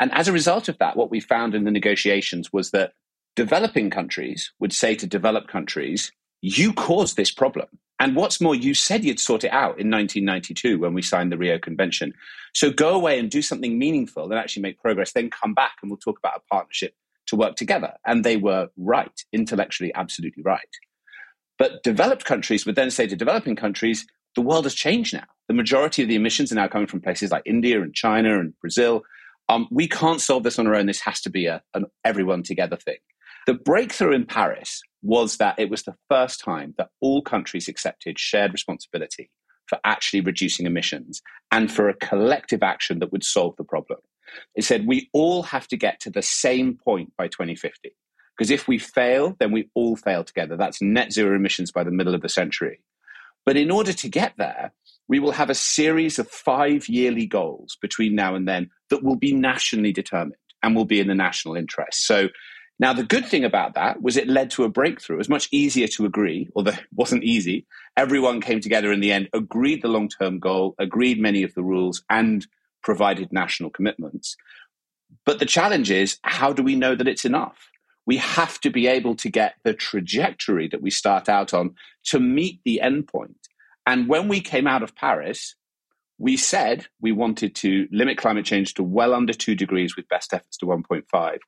[0.00, 2.94] And as a result of that, what we found in the negotiations was that
[3.36, 6.10] developing countries would say to developed countries,
[6.42, 7.68] you caused this problem.
[8.00, 11.38] And what's more, you said you'd sort it out in 1992 when we signed the
[11.38, 12.12] Rio Convention.
[12.52, 15.90] So go away and do something meaningful and actually make progress, then come back and
[15.90, 16.94] we'll talk about a partnership
[17.28, 17.94] to work together.
[18.04, 20.60] And they were right, intellectually, absolutely right.
[21.58, 25.26] But developed countries would then say to developing countries, the world has changed now.
[25.46, 28.58] The majority of the emissions are now coming from places like India and China and
[28.60, 29.04] Brazil.
[29.48, 30.86] Um, we can't solve this on our own.
[30.86, 32.96] This has to be a, an everyone together thing.
[33.46, 38.18] The breakthrough in Paris was that it was the first time that all countries accepted
[38.18, 39.30] shared responsibility
[39.66, 43.98] for actually reducing emissions and for a collective action that would solve the problem.
[44.54, 47.96] It said we all have to get to the same point by 2050.
[48.36, 50.56] Because if we fail, then we all fail together.
[50.56, 52.80] That's net zero emissions by the middle of the century.
[53.44, 54.72] But in order to get there,
[55.08, 59.16] we will have a series of five yearly goals between now and then that will
[59.16, 62.06] be nationally determined and will be in the national interest.
[62.06, 62.28] So
[62.78, 65.16] now, the good thing about that was it led to a breakthrough.
[65.16, 67.66] It was much easier to agree, although it wasn't easy.
[67.96, 71.62] Everyone came together in the end, agreed the long term goal, agreed many of the
[71.62, 72.46] rules, and
[72.82, 74.36] provided national commitments.
[75.24, 77.70] But the challenge is how do we know that it's enough?
[78.04, 82.18] We have to be able to get the trajectory that we start out on to
[82.18, 83.36] meet the endpoint.
[83.86, 85.54] And when we came out of Paris,
[86.18, 90.34] we said we wanted to limit climate change to well under two degrees with best
[90.34, 91.38] efforts to 1.5.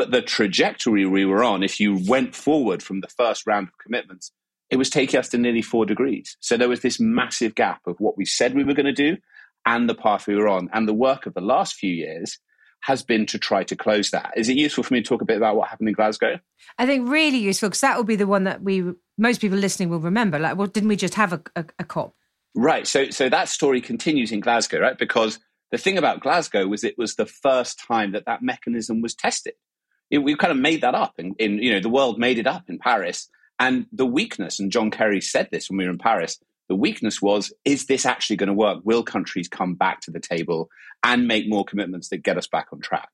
[0.00, 3.76] But the trajectory we were on, if you went forward from the first round of
[3.76, 4.32] commitments
[4.70, 6.36] it was taking us to nearly four degrees.
[6.40, 9.18] So there was this massive gap of what we said we were going to do
[9.66, 10.70] and the path we were on.
[10.72, 12.38] And the work of the last few years
[12.82, 14.32] has been to try to close that.
[14.36, 16.38] Is it useful for me to talk a bit about what happened in Glasgow?
[16.78, 19.90] I think really useful because that will be the one that we most people listening
[19.90, 20.38] will remember.
[20.38, 22.14] Like, well, didn't we just have a, a, a COP?
[22.54, 22.86] Right.
[22.86, 24.96] So, so that story continues in Glasgow, right?
[24.96, 25.40] Because
[25.72, 29.54] the thing about Glasgow was it was the first time that that mechanism was tested.
[30.10, 32.46] It, we kind of made that up, in, in you know the world made it
[32.46, 34.58] up in Paris, and the weakness.
[34.58, 36.38] And John Kerry said this when we were in Paris.
[36.68, 38.80] The weakness was: is this actually going to work?
[38.84, 40.68] Will countries come back to the table
[41.02, 43.08] and make more commitments that get us back on track?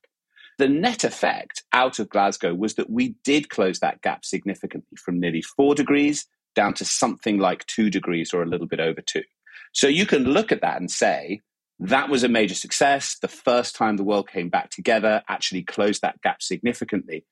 [0.57, 5.19] The net effect out of Glasgow was that we did close that gap significantly from
[5.19, 6.25] nearly four degrees
[6.55, 9.23] down to something like two degrees or a little bit over two.
[9.71, 11.41] So you can look at that and say,
[11.79, 13.17] that was a major success.
[13.21, 17.25] The first time the world came back together actually closed that gap significantly.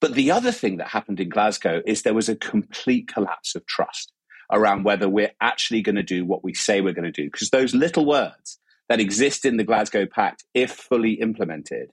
[0.00, 3.66] But the other thing that happened in Glasgow is there was a complete collapse of
[3.66, 4.12] trust
[4.52, 7.24] around whether we're actually going to do what we say we're going to do.
[7.24, 8.58] Because those little words
[8.88, 11.90] that exist in the Glasgow Pact, if fully implemented,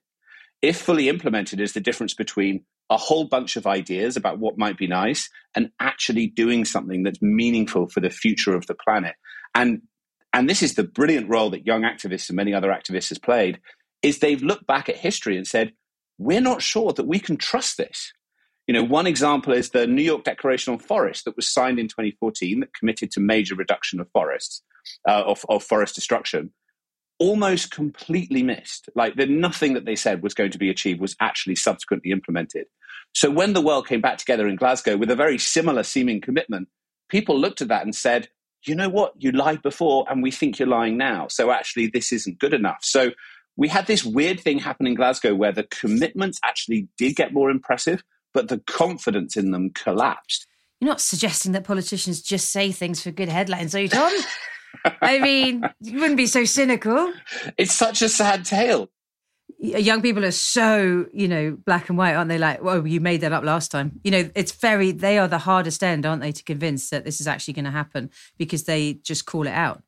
[0.62, 4.78] if fully implemented, is the difference between a whole bunch of ideas about what might
[4.78, 9.16] be nice and actually doing something that's meaningful for the future of the planet.
[9.56, 9.82] And
[10.34, 13.60] and this is the brilliant role that young activists and many other activists has played
[14.02, 15.74] is they've looked back at history and said
[16.18, 18.14] we're not sure that we can trust this.
[18.68, 21.88] You know one example is the new york declaration on forests that was signed in
[21.88, 24.62] 2014 that committed to major reduction of forests
[25.08, 26.52] uh, of, of forest destruction
[27.20, 28.90] almost completely missed.
[28.96, 32.66] Like the nothing that they said was going to be achieved was actually subsequently implemented.
[33.14, 36.70] So when the world came back together in glasgow with a very similar seeming commitment
[37.12, 38.30] people looked at that and said
[38.66, 41.28] you know what, you lied before and we think you're lying now.
[41.28, 42.80] So actually, this isn't good enough.
[42.82, 43.12] So
[43.56, 47.50] we had this weird thing happen in Glasgow where the commitments actually did get more
[47.50, 48.04] impressive,
[48.34, 50.48] but the confidence in them collapsed.
[50.80, 54.12] You're not suggesting that politicians just say things for good headlines, are you, Tom?
[55.02, 57.14] I mean, you wouldn't be so cynical.
[57.58, 58.90] It's such a sad tale
[59.62, 62.38] young people are so you know black and white aren't they?
[62.38, 64.00] Like well you made that up last time.
[64.04, 67.22] You know it's very they are the hardest end aren't they to convince that this
[67.22, 69.84] is actually going to happen because they just call it out.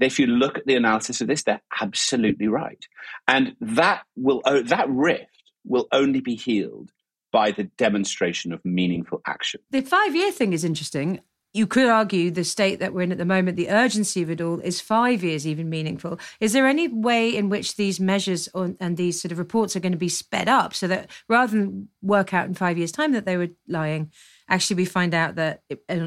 [0.00, 2.84] If you look at the analysis of this they're absolutely right.
[3.26, 5.26] And that will that rift
[5.64, 6.90] will only be healed
[7.30, 9.60] by the demonstration of meaningful action.
[9.70, 11.20] The five year thing is interesting
[11.54, 14.40] you could argue the state that we're in at the moment, the urgency of it
[14.40, 16.18] all, is five years even meaningful.
[16.40, 19.80] Is there any way in which these measures on, and these sort of reports are
[19.80, 23.12] going to be sped up so that rather than work out in five years' time
[23.12, 24.12] that they were lying,
[24.48, 25.62] actually we find out that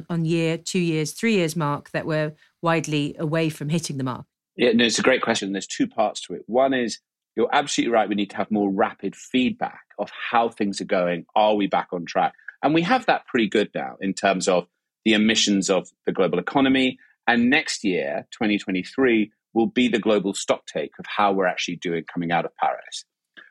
[0.10, 4.26] on year, two years, three years mark that we're widely away from hitting the mark?
[4.56, 5.54] Yeah, no, it's a great question.
[5.54, 6.44] There's two parts to it.
[6.46, 7.00] One is
[7.36, 8.10] you're absolutely right.
[8.10, 11.26] We need to have more rapid feedback of how things are going.
[11.36, 12.34] Are we back on track?
[12.62, 14.68] And we have that pretty good now in terms of
[15.06, 16.97] the emissions of the global economy.
[17.28, 22.04] And next year, 2023, will be the global stock take of how we're actually doing
[22.12, 23.06] coming out of Paris.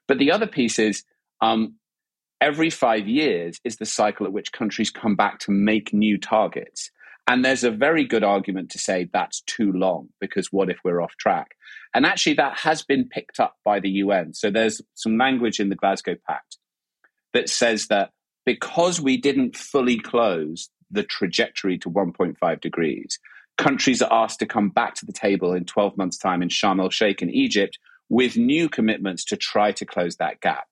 [0.09, 1.05] But the other piece is
[1.41, 1.75] um,
[2.41, 6.91] every five years is the cycle at which countries come back to make new targets.
[7.27, 11.01] And there's a very good argument to say that's too long because what if we're
[11.01, 11.49] off track?
[11.95, 14.33] And actually, that has been picked up by the UN.
[14.35, 16.59] So there's some language in the Glasgow Pact
[17.33, 18.11] that says that
[18.47, 23.19] because we didn't fully close the trajectory to 1.5 degrees.
[23.59, 26.81] Countries are asked to come back to the table in 12 months' time in Sharm
[26.81, 27.79] el Sheikh in Egypt
[28.09, 30.65] with new commitments to try to close that gap.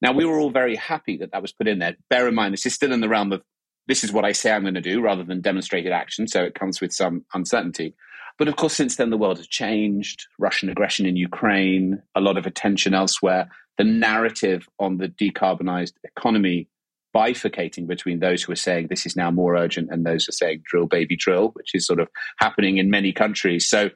[0.00, 1.96] Now, we were all very happy that that was put in there.
[2.10, 3.42] Bear in mind, this is still in the realm of
[3.86, 6.26] this is what I say I'm going to do rather than demonstrated action.
[6.26, 7.94] So it comes with some uncertainty.
[8.38, 10.26] But of course, since then, the world has changed.
[10.38, 13.48] Russian aggression in Ukraine, a lot of attention elsewhere.
[13.78, 16.68] The narrative on the decarbonized economy
[17.14, 20.32] bifurcating between those who are saying this is now more urgent and those who are
[20.32, 22.08] saying drill baby drill, which is sort of
[22.38, 23.68] happening in many countries.
[23.68, 23.90] So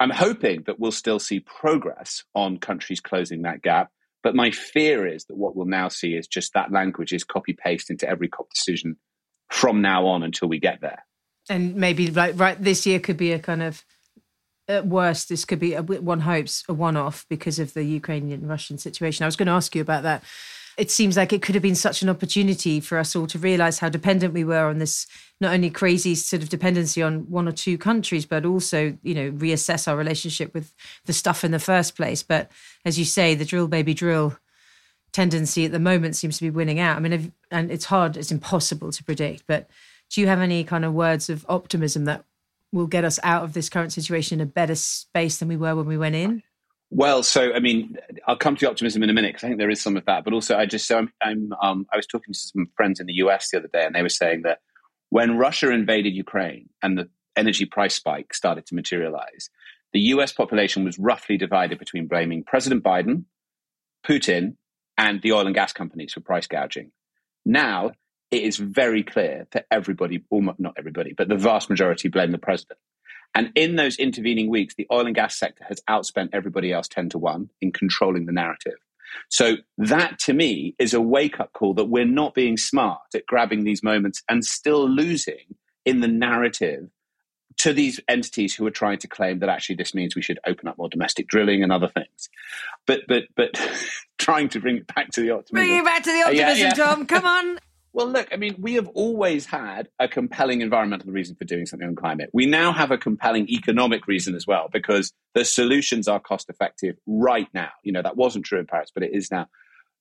[0.00, 3.90] I'm hoping that we'll still see progress on countries closing that gap.
[4.22, 7.52] But my fear is that what we'll now see is just that language is copy
[7.52, 8.96] paste into every COP decision
[9.50, 11.04] from now on until we get there.
[11.48, 13.84] And maybe right, right this year could be a kind of
[14.68, 18.46] at worst, this could be a, one hopes a one off because of the Ukrainian
[18.46, 19.24] Russian situation.
[19.24, 20.22] I was going to ask you about that
[20.76, 23.78] it seems like it could have been such an opportunity for us all to realize
[23.78, 25.06] how dependent we were on this
[25.40, 29.30] not only crazy sort of dependency on one or two countries but also you know
[29.32, 32.22] reassess our relationship with the stuff in the first place.
[32.22, 32.50] But
[32.84, 34.36] as you say the drill baby drill
[35.12, 36.96] tendency at the moment seems to be winning out.
[36.96, 39.68] I mean and it's hard it's impossible to predict but
[40.10, 42.24] do you have any kind of words of optimism that
[42.72, 45.76] will get us out of this current situation in a better space than we were
[45.76, 46.42] when we went in
[46.94, 49.58] well, so I mean, I'll come to the optimism in a minute because I think
[49.58, 50.24] there is some of that.
[50.24, 53.06] But also, I just so I'm, I'm um, I was talking to some friends in
[53.06, 54.60] the US the other day, and they were saying that
[55.08, 59.50] When Russia invaded Ukraine and the energy price spike started to materialize,
[59.92, 63.24] the US population was roughly divided between blaming President Biden,
[64.06, 64.56] Putin,
[64.98, 66.92] and the oil and gas companies for price gouging.
[67.44, 67.92] Now,
[68.30, 72.38] it is very clear that everybody, almost not everybody, but the vast majority blame the
[72.38, 72.78] president.
[73.34, 77.10] And in those intervening weeks, the oil and gas sector has outspent everybody else 10
[77.10, 78.76] to 1 in controlling the narrative.
[79.28, 83.26] So that to me is a wake up call that we're not being smart at
[83.26, 85.54] grabbing these moments and still losing
[85.84, 86.88] in the narrative
[87.58, 90.68] to these entities who are trying to claim that actually this means we should open
[90.68, 92.30] up more domestic drilling and other things.
[92.86, 93.60] But but but
[94.18, 95.66] trying to bring it back to the optimism.
[95.66, 96.70] Bring it back to the optimism, yeah, yeah.
[96.70, 97.06] Tom.
[97.06, 97.58] Come on.
[97.94, 101.86] Well, look, I mean, we have always had a compelling environmental reason for doing something
[101.86, 102.30] on climate.
[102.32, 106.96] We now have a compelling economic reason as well because the solutions are cost effective
[107.06, 107.68] right now.
[107.82, 109.46] You know, that wasn't true in Paris, but it is now.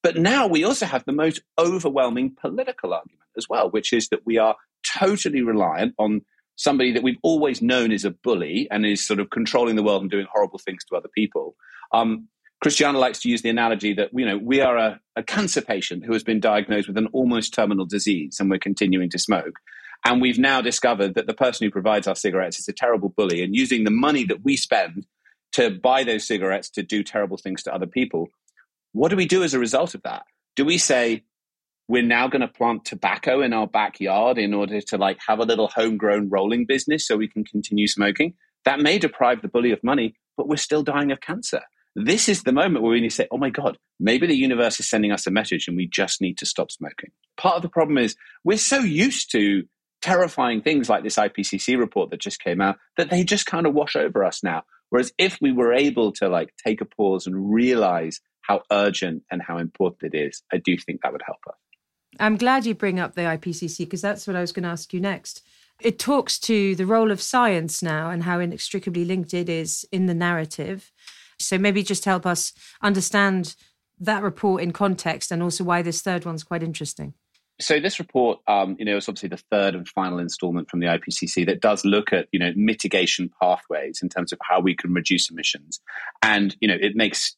[0.03, 4.25] But now we also have the most overwhelming political argument as well, which is that
[4.25, 6.21] we are totally reliant on
[6.55, 10.01] somebody that we've always known is a bully and is sort of controlling the world
[10.01, 11.55] and doing horrible things to other people.
[11.91, 12.27] Um,
[12.61, 16.05] Christiana likes to use the analogy that you know we are a, a, cancer patient
[16.05, 19.59] who has been diagnosed with an almost terminal disease and we're continuing to smoke.
[20.05, 23.43] And we've now discovered that the person who provides our cigarettes is a terrible bully
[23.43, 25.05] and using the money that we spend
[25.53, 28.29] to buy those cigarettes to do terrible things to other people.
[28.93, 30.23] What do we do as a result of that?
[30.55, 31.23] Do we say
[31.87, 35.45] we're now going to plant tobacco in our backyard in order to like have a
[35.45, 38.35] little homegrown rolling business so we can continue smoking?
[38.65, 41.61] That may deprive the bully of money, but we're still dying of cancer.
[41.95, 44.79] This is the moment where we need to say, oh my God, maybe the universe
[44.79, 47.11] is sending us a message and we just need to stop smoking.
[47.37, 49.63] Part of the problem is we're so used to
[50.01, 53.73] terrifying things like this IPCC report that just came out that they just kind of
[53.73, 54.63] wash over us now.
[54.89, 59.41] Whereas if we were able to like take a pause and realize how urgent and
[59.41, 61.55] how important it is, I do think that would help us.
[62.19, 64.93] I'm glad you bring up the IPCC because that's what I was going to ask
[64.93, 65.43] you next.
[65.79, 70.05] It talks to the role of science now and how inextricably linked it is in
[70.05, 70.91] the narrative.
[71.45, 73.55] So maybe just help us understand
[73.99, 77.13] that report in context and also why this third one's quite interesting.
[77.61, 80.87] So this report, um, you know, is obviously the third and final installment from the
[80.87, 84.93] IPCC that does look at, you know, mitigation pathways in terms of how we can
[84.93, 85.79] reduce emissions,
[86.23, 87.35] and you know, it makes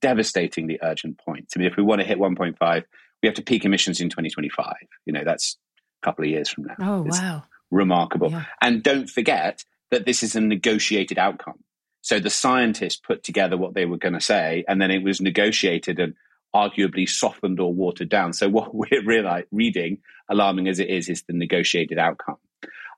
[0.00, 1.54] devastatingly urgent points.
[1.56, 2.84] I mean, if we want to hit 1.5,
[3.22, 4.74] we have to peak emissions in 2025.
[5.06, 5.56] You know, that's
[6.02, 6.74] a couple of years from now.
[6.80, 8.30] Oh it's wow, remarkable!
[8.30, 8.44] Yeah.
[8.60, 11.64] And don't forget that this is a negotiated outcome.
[12.06, 15.20] So the scientists put together what they were going to say, and then it was
[15.20, 16.14] negotiated and
[16.54, 18.32] arguably softened or watered down.
[18.32, 19.98] So what we're really reading,
[20.30, 22.36] alarming as it is, is the negotiated outcome.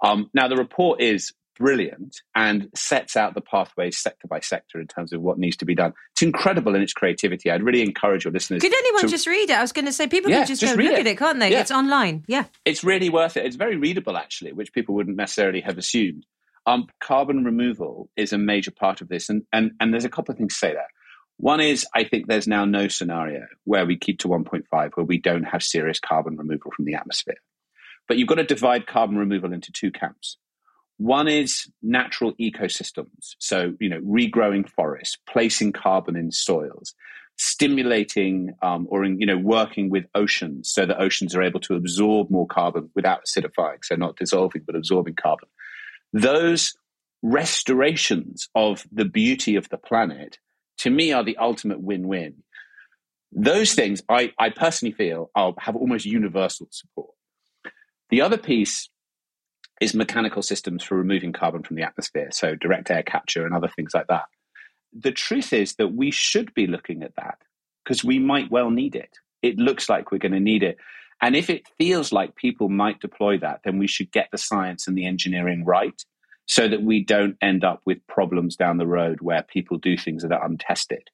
[0.05, 4.87] Um, now the report is brilliant and sets out the pathways sector by sector in
[4.87, 5.95] terms of what needs to be done.
[6.13, 7.51] It's incredible in its creativity.
[7.51, 8.61] I'd really encourage your listeners.
[8.61, 9.57] Could anyone to, just read it?
[9.57, 10.99] I was going to say people Yeah, can just, just go look it.
[11.01, 11.51] at it, can't they?
[11.51, 11.63] Yeah.
[11.63, 12.27] It's online.
[12.29, 12.45] Yeah.
[12.67, 13.47] It's really worth it.
[13.47, 16.27] It's very readable, actually, which people wouldn't necessarily have assumed.
[16.69, 20.33] Um, carbon removal is a major part of this, and, and and there's a couple
[20.33, 20.89] of things to say there.
[21.39, 25.19] One is I think there's now no scenario where we keep to 1.5 where we
[25.19, 27.39] don't have serious carbon removal from the atmosphere.
[28.07, 30.37] But you've got to divide carbon removal into two camps.
[30.99, 36.93] One is natural ecosystems, so you know regrowing forests, placing carbon in soils,
[37.39, 41.77] stimulating um, or in, you know working with oceans so that oceans are able to
[41.77, 45.49] absorb more carbon without acidifying, so not dissolving but absorbing carbon.
[46.13, 46.75] Those
[47.23, 50.39] restorations of the beauty of the planet,
[50.79, 52.43] to me, are the ultimate win-win.
[53.33, 57.11] Those things, I, I personally feel, are, have almost universal support.
[58.11, 58.89] The other piece
[59.81, 63.69] is mechanical systems for removing carbon from the atmosphere, so direct air capture and other
[63.69, 64.25] things like that.
[64.99, 67.39] The truth is that we should be looking at that
[67.85, 69.11] because we might well need it.
[69.43, 70.79] It looks like we're going to need it.
[71.21, 74.87] And if it feels like people might deploy that, then we should get the science
[74.87, 76.05] and the engineering right
[76.47, 80.23] so that we don't end up with problems down the road where people do things
[80.23, 81.11] that are untested.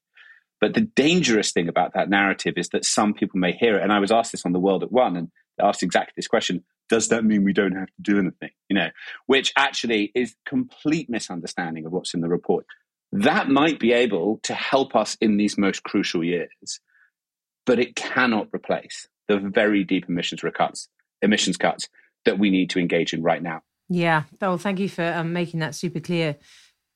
[0.60, 3.82] But the dangerous thing about that narrative is that some people may hear it.
[3.82, 5.30] And I was asked this on The World at One and
[5.60, 8.50] asked exactly this question Does that mean we don't have to do anything?
[8.68, 8.88] You know,
[9.26, 12.66] which actually is complete misunderstanding of what's in the report.
[13.10, 16.80] That might be able to help us in these most crucial years,
[17.66, 20.88] but it cannot replace the very deep emissions cuts,
[21.22, 21.88] emissions cuts
[22.24, 23.62] that we need to engage in right now.
[23.88, 24.24] Yeah.
[24.40, 26.36] Oh, thank you for um, making that super clear.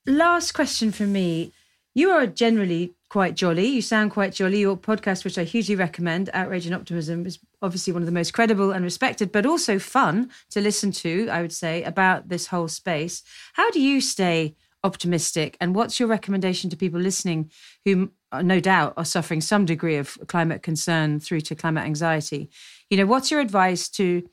[0.07, 1.53] Last question from me.
[1.95, 3.67] You are generally quite jolly.
[3.67, 4.61] You sound quite jolly.
[4.61, 8.33] Your podcast, which I hugely recommend, Outrage and Optimism, is obviously one of the most
[8.33, 12.69] credible and respected, but also fun to listen to, I would say, about this whole
[12.69, 13.23] space.
[13.55, 14.55] How do you stay
[14.85, 15.57] optimistic?
[15.61, 17.51] And what's your recommendation to people listening
[17.85, 22.51] who, uh, no doubt, are suffering some degree of climate concern through to climate anxiety?
[22.91, 24.29] You know, what's your advice to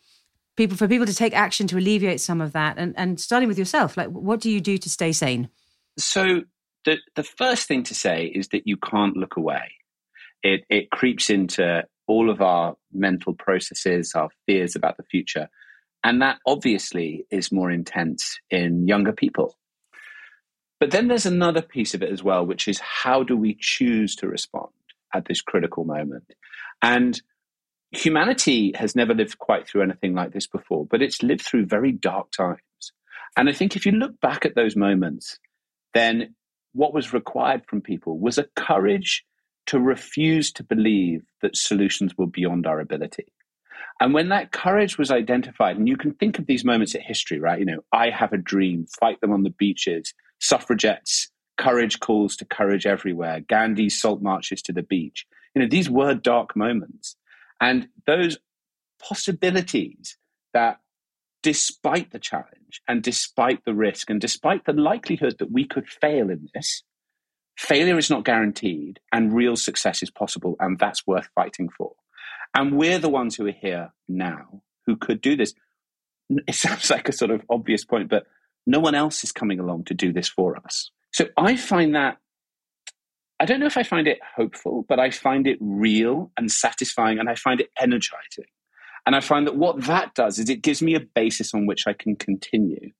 [0.55, 2.77] people for people to take action to alleviate some of that?
[2.77, 5.49] And, and starting with yourself like what do you do to stay sane?
[5.97, 6.41] So
[6.85, 9.71] the the first thing to say is that you can't look away.
[10.43, 15.49] It it creeps into all of our mental processes our fears about the future.
[16.03, 19.57] And that obviously is more intense in younger people
[20.79, 24.15] but then there's another piece of it as well which is how do we choose
[24.15, 24.71] to respond
[25.13, 26.25] at this critical moment
[26.81, 27.21] and
[27.95, 31.91] humanity has never lived quite through anything like this before, but it's lived through very
[31.91, 32.59] dark times.
[33.37, 35.39] And I think if you look back at those moments,
[35.93, 36.35] then
[36.73, 39.23] what was required from people was a courage
[39.67, 43.25] to refuse to believe that solutions were beyond our ability.
[43.99, 47.39] And when that courage was identified, and you can think of these moments in history,
[47.39, 47.59] right?
[47.59, 52.45] You know, I have a dream, fight them on the beaches, suffragettes, courage calls to
[52.45, 55.25] courage everywhere, Gandhi's salt marches to the beach.
[55.53, 57.15] You know, these were dark moments.
[57.61, 58.37] And those
[58.99, 60.17] possibilities
[60.53, 60.79] that,
[61.41, 66.29] despite the challenge and despite the risk and despite the likelihood that we could fail
[66.29, 66.83] in this,
[67.57, 70.55] failure is not guaranteed and real success is possible.
[70.59, 71.93] And that's worth fighting for.
[72.53, 75.53] And we're the ones who are here now who could do this.
[76.29, 78.25] It sounds like a sort of obvious point, but
[78.65, 80.91] no one else is coming along to do this for us.
[81.11, 82.17] So I find that
[83.39, 87.19] I don't know if I find it hopeful, but I find it real and satisfying
[87.19, 88.45] and I find it energizing.
[89.05, 91.85] And I find that what that does is it gives me a basis on which
[91.85, 92.91] I can continue.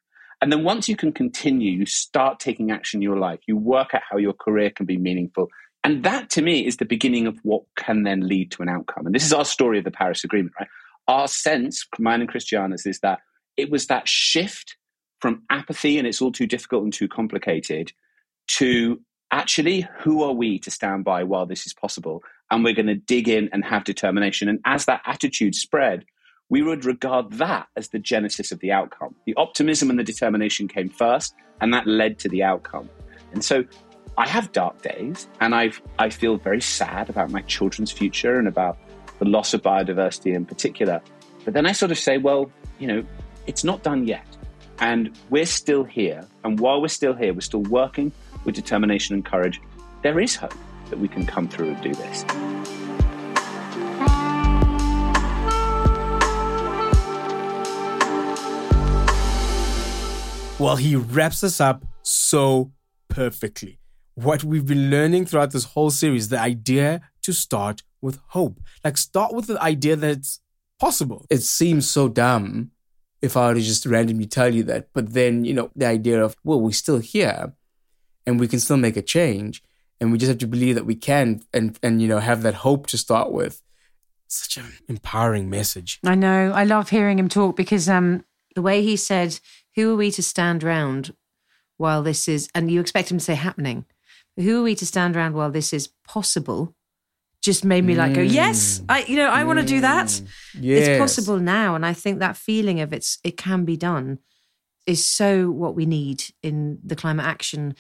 [0.41, 3.39] And then once you can continue, you start taking action in your life.
[3.47, 5.47] You work out how your career can be meaningful.
[5.84, 9.05] And that to me is the beginning of what can then lead to an outcome.
[9.05, 10.70] And this is our story of the Paris Agreement, right?
[11.07, 13.20] Our sense, mine and Christiana's, is that
[13.55, 14.76] it was that shift
[15.26, 17.91] from apathy and it's all too difficult and too complicated
[18.47, 19.01] to
[19.32, 22.21] actually, who are we to stand by while this is possible?
[22.51, 24.47] And we're going to dig in and have determination.
[24.47, 26.05] And as that attitude spread,
[26.49, 29.15] we would regard that as the genesis of the outcome.
[29.26, 32.88] The optimism and the determination came first, and that led to the outcome.
[33.34, 33.63] And so
[34.19, 38.47] I have dark days, and I've, I feel very sad about my children's future and
[38.47, 38.78] about
[39.17, 41.01] the loss of biodiversity in particular.
[41.45, 43.03] But then I sort of say, well, you know,
[43.47, 44.28] it's not done yet.
[44.80, 46.28] And we're still here.
[46.43, 48.11] And while we're still here, we're still working
[48.43, 49.61] with determination and courage.
[50.03, 50.53] There is hope
[50.89, 52.26] that we can come through and do this.
[60.57, 62.71] Well, he wraps us up so
[63.09, 63.80] perfectly.
[64.13, 68.59] What we've been learning throughout this whole series, the idea to start with hope.
[68.84, 70.39] Like, start with the idea that it's
[70.80, 71.26] possible.
[71.30, 72.71] It seems so dumb
[73.22, 74.89] if I were to just randomly tell you that.
[74.93, 77.53] But then, you know, the idea of, well, we're still here
[78.26, 79.63] and we can still make a change.
[79.99, 82.55] And we just have to believe that we can and, and you know, have that
[82.55, 83.61] hope to start with.
[84.28, 85.99] Such an empowering message.
[86.05, 86.51] I know.
[86.51, 89.39] I love hearing him talk because um, the way he said,
[89.76, 91.16] Who are we to stand around
[91.78, 93.86] while this is, and you expect him to say happening,
[94.38, 96.76] who are we to stand around while this is possible?
[97.45, 99.47] Just made me like go yes i you know i mm.
[99.47, 100.27] want to do that mm.
[100.59, 100.87] yes.
[100.87, 104.17] it's possible now and i think that feeling of it's it can be done
[104.87, 107.75] is so what we need in the climate action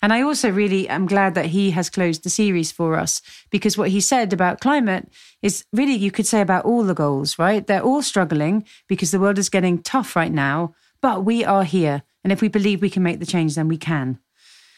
[0.00, 3.76] and i also really am glad that he has closed the series for us because
[3.76, 5.06] what he said about climate
[5.42, 9.20] is really you could say about all the goals right they're all struggling because the
[9.20, 12.90] world is getting tough right now but we are here and if we believe we
[12.90, 14.18] can make the change then we can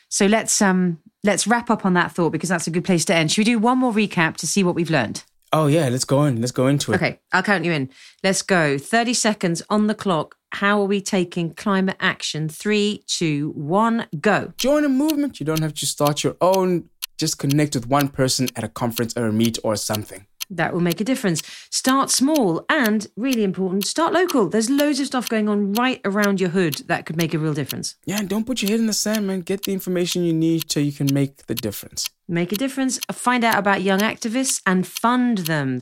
[0.08, 3.14] so let's um let's wrap up on that thought because that's a good place to
[3.14, 3.30] end.
[3.30, 5.24] Should we do one more recap to see what we've learned?
[5.52, 6.40] Oh yeah, let's go in.
[6.40, 6.96] Let's go into it.
[6.96, 7.90] Okay, I'll count you in.
[8.22, 8.78] Let's go.
[8.78, 10.36] 30 seconds on the clock.
[10.52, 12.48] How are we taking climate action?
[12.48, 14.52] Three, two, one, go.
[14.56, 15.40] Join a movement.
[15.40, 16.88] You don't have to start your own.
[17.18, 20.26] Just connect with one person at a conference or a meet or something.
[20.56, 21.42] That will make a difference.
[21.70, 24.48] Start small and, really important, start local.
[24.48, 27.54] There's loads of stuff going on right around your hood that could make a real
[27.54, 27.96] difference.
[28.04, 29.40] Yeah, and don't put your head in the sand, man.
[29.40, 32.10] Get the information you need so you can make the difference.
[32.28, 33.00] Make a difference.
[33.10, 35.80] Find out about young activists and fund them.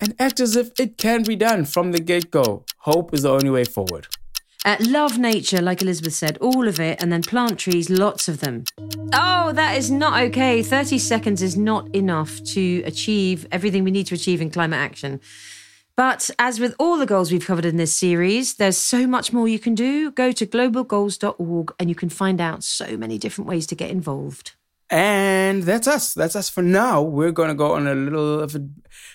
[0.00, 2.64] And act as if it can be done from the get go.
[2.80, 4.08] Hope is the only way forward.
[4.66, 8.40] Uh, love nature, like Elizabeth said, all of it, and then plant trees, lots of
[8.40, 8.64] them.
[9.12, 10.60] Oh, that is not okay.
[10.60, 15.20] 30 seconds is not enough to achieve everything we need to achieve in climate action.
[15.94, 19.46] But as with all the goals we've covered in this series, there's so much more
[19.46, 20.10] you can do.
[20.10, 24.56] Go to globalgoals.org and you can find out so many different ways to get involved.
[24.90, 26.12] And that's us.
[26.12, 27.02] That's us for now.
[27.02, 28.68] We're going to go on a little of a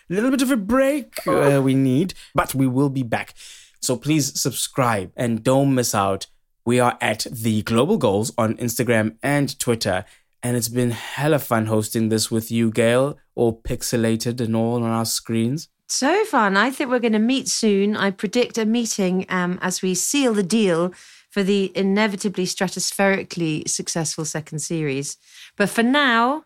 [0.08, 3.36] little bit of a break uh, we need, but we will be back.
[3.82, 6.28] So please subscribe and don't miss out.
[6.66, 10.06] We are at the Global Goals on Instagram and Twitter.
[10.44, 14.90] And it's been hella fun hosting this with you, Gail, all pixelated and all on
[14.90, 15.70] our screens.
[15.88, 16.58] So fun.
[16.58, 17.98] I think we're going to meet soon.
[17.98, 20.94] I predict a meeting um, as we seal the deal
[21.30, 25.18] for the inevitably stratospherically successful second series.
[25.58, 26.44] But for now,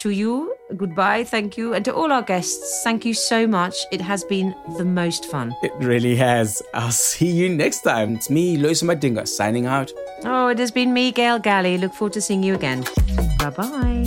[0.00, 1.74] to you, goodbye, thank you.
[1.74, 3.74] And to all our guests, thank you so much.
[3.90, 5.54] It has been the most fun.
[5.62, 6.62] It really has.
[6.74, 8.14] I'll see you next time.
[8.14, 9.92] It's me, Loyiso Madinga, signing out.
[10.24, 11.78] Oh, it has been me, Gail Gallie.
[11.78, 12.84] Look forward to seeing you again.
[13.38, 14.04] Bye bye.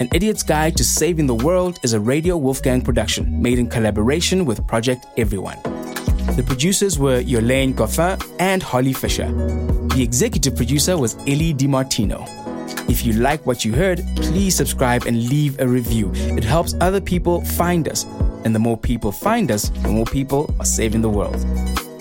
[0.00, 4.46] An Idiot's Guide to Saving the World is a Radio Wolfgang production made in collaboration
[4.46, 5.58] with Project Everyone.
[6.36, 9.30] The producers were Yolaine Goffin and Holly Fisher.
[9.94, 12.24] The executive producer was Ellie DiMartino.
[12.88, 16.10] If you like what you heard, please subscribe and leave a review.
[16.14, 18.04] It helps other people find us.
[18.44, 21.34] And the more people find us, the more people are saving the world.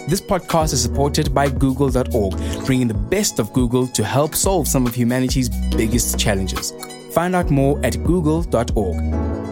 [0.08, 4.86] This podcast is supported by Google.org, bringing the best of Google to help solve some
[4.86, 6.74] of humanity's biggest challenges.
[7.14, 9.49] Find out more at google.org.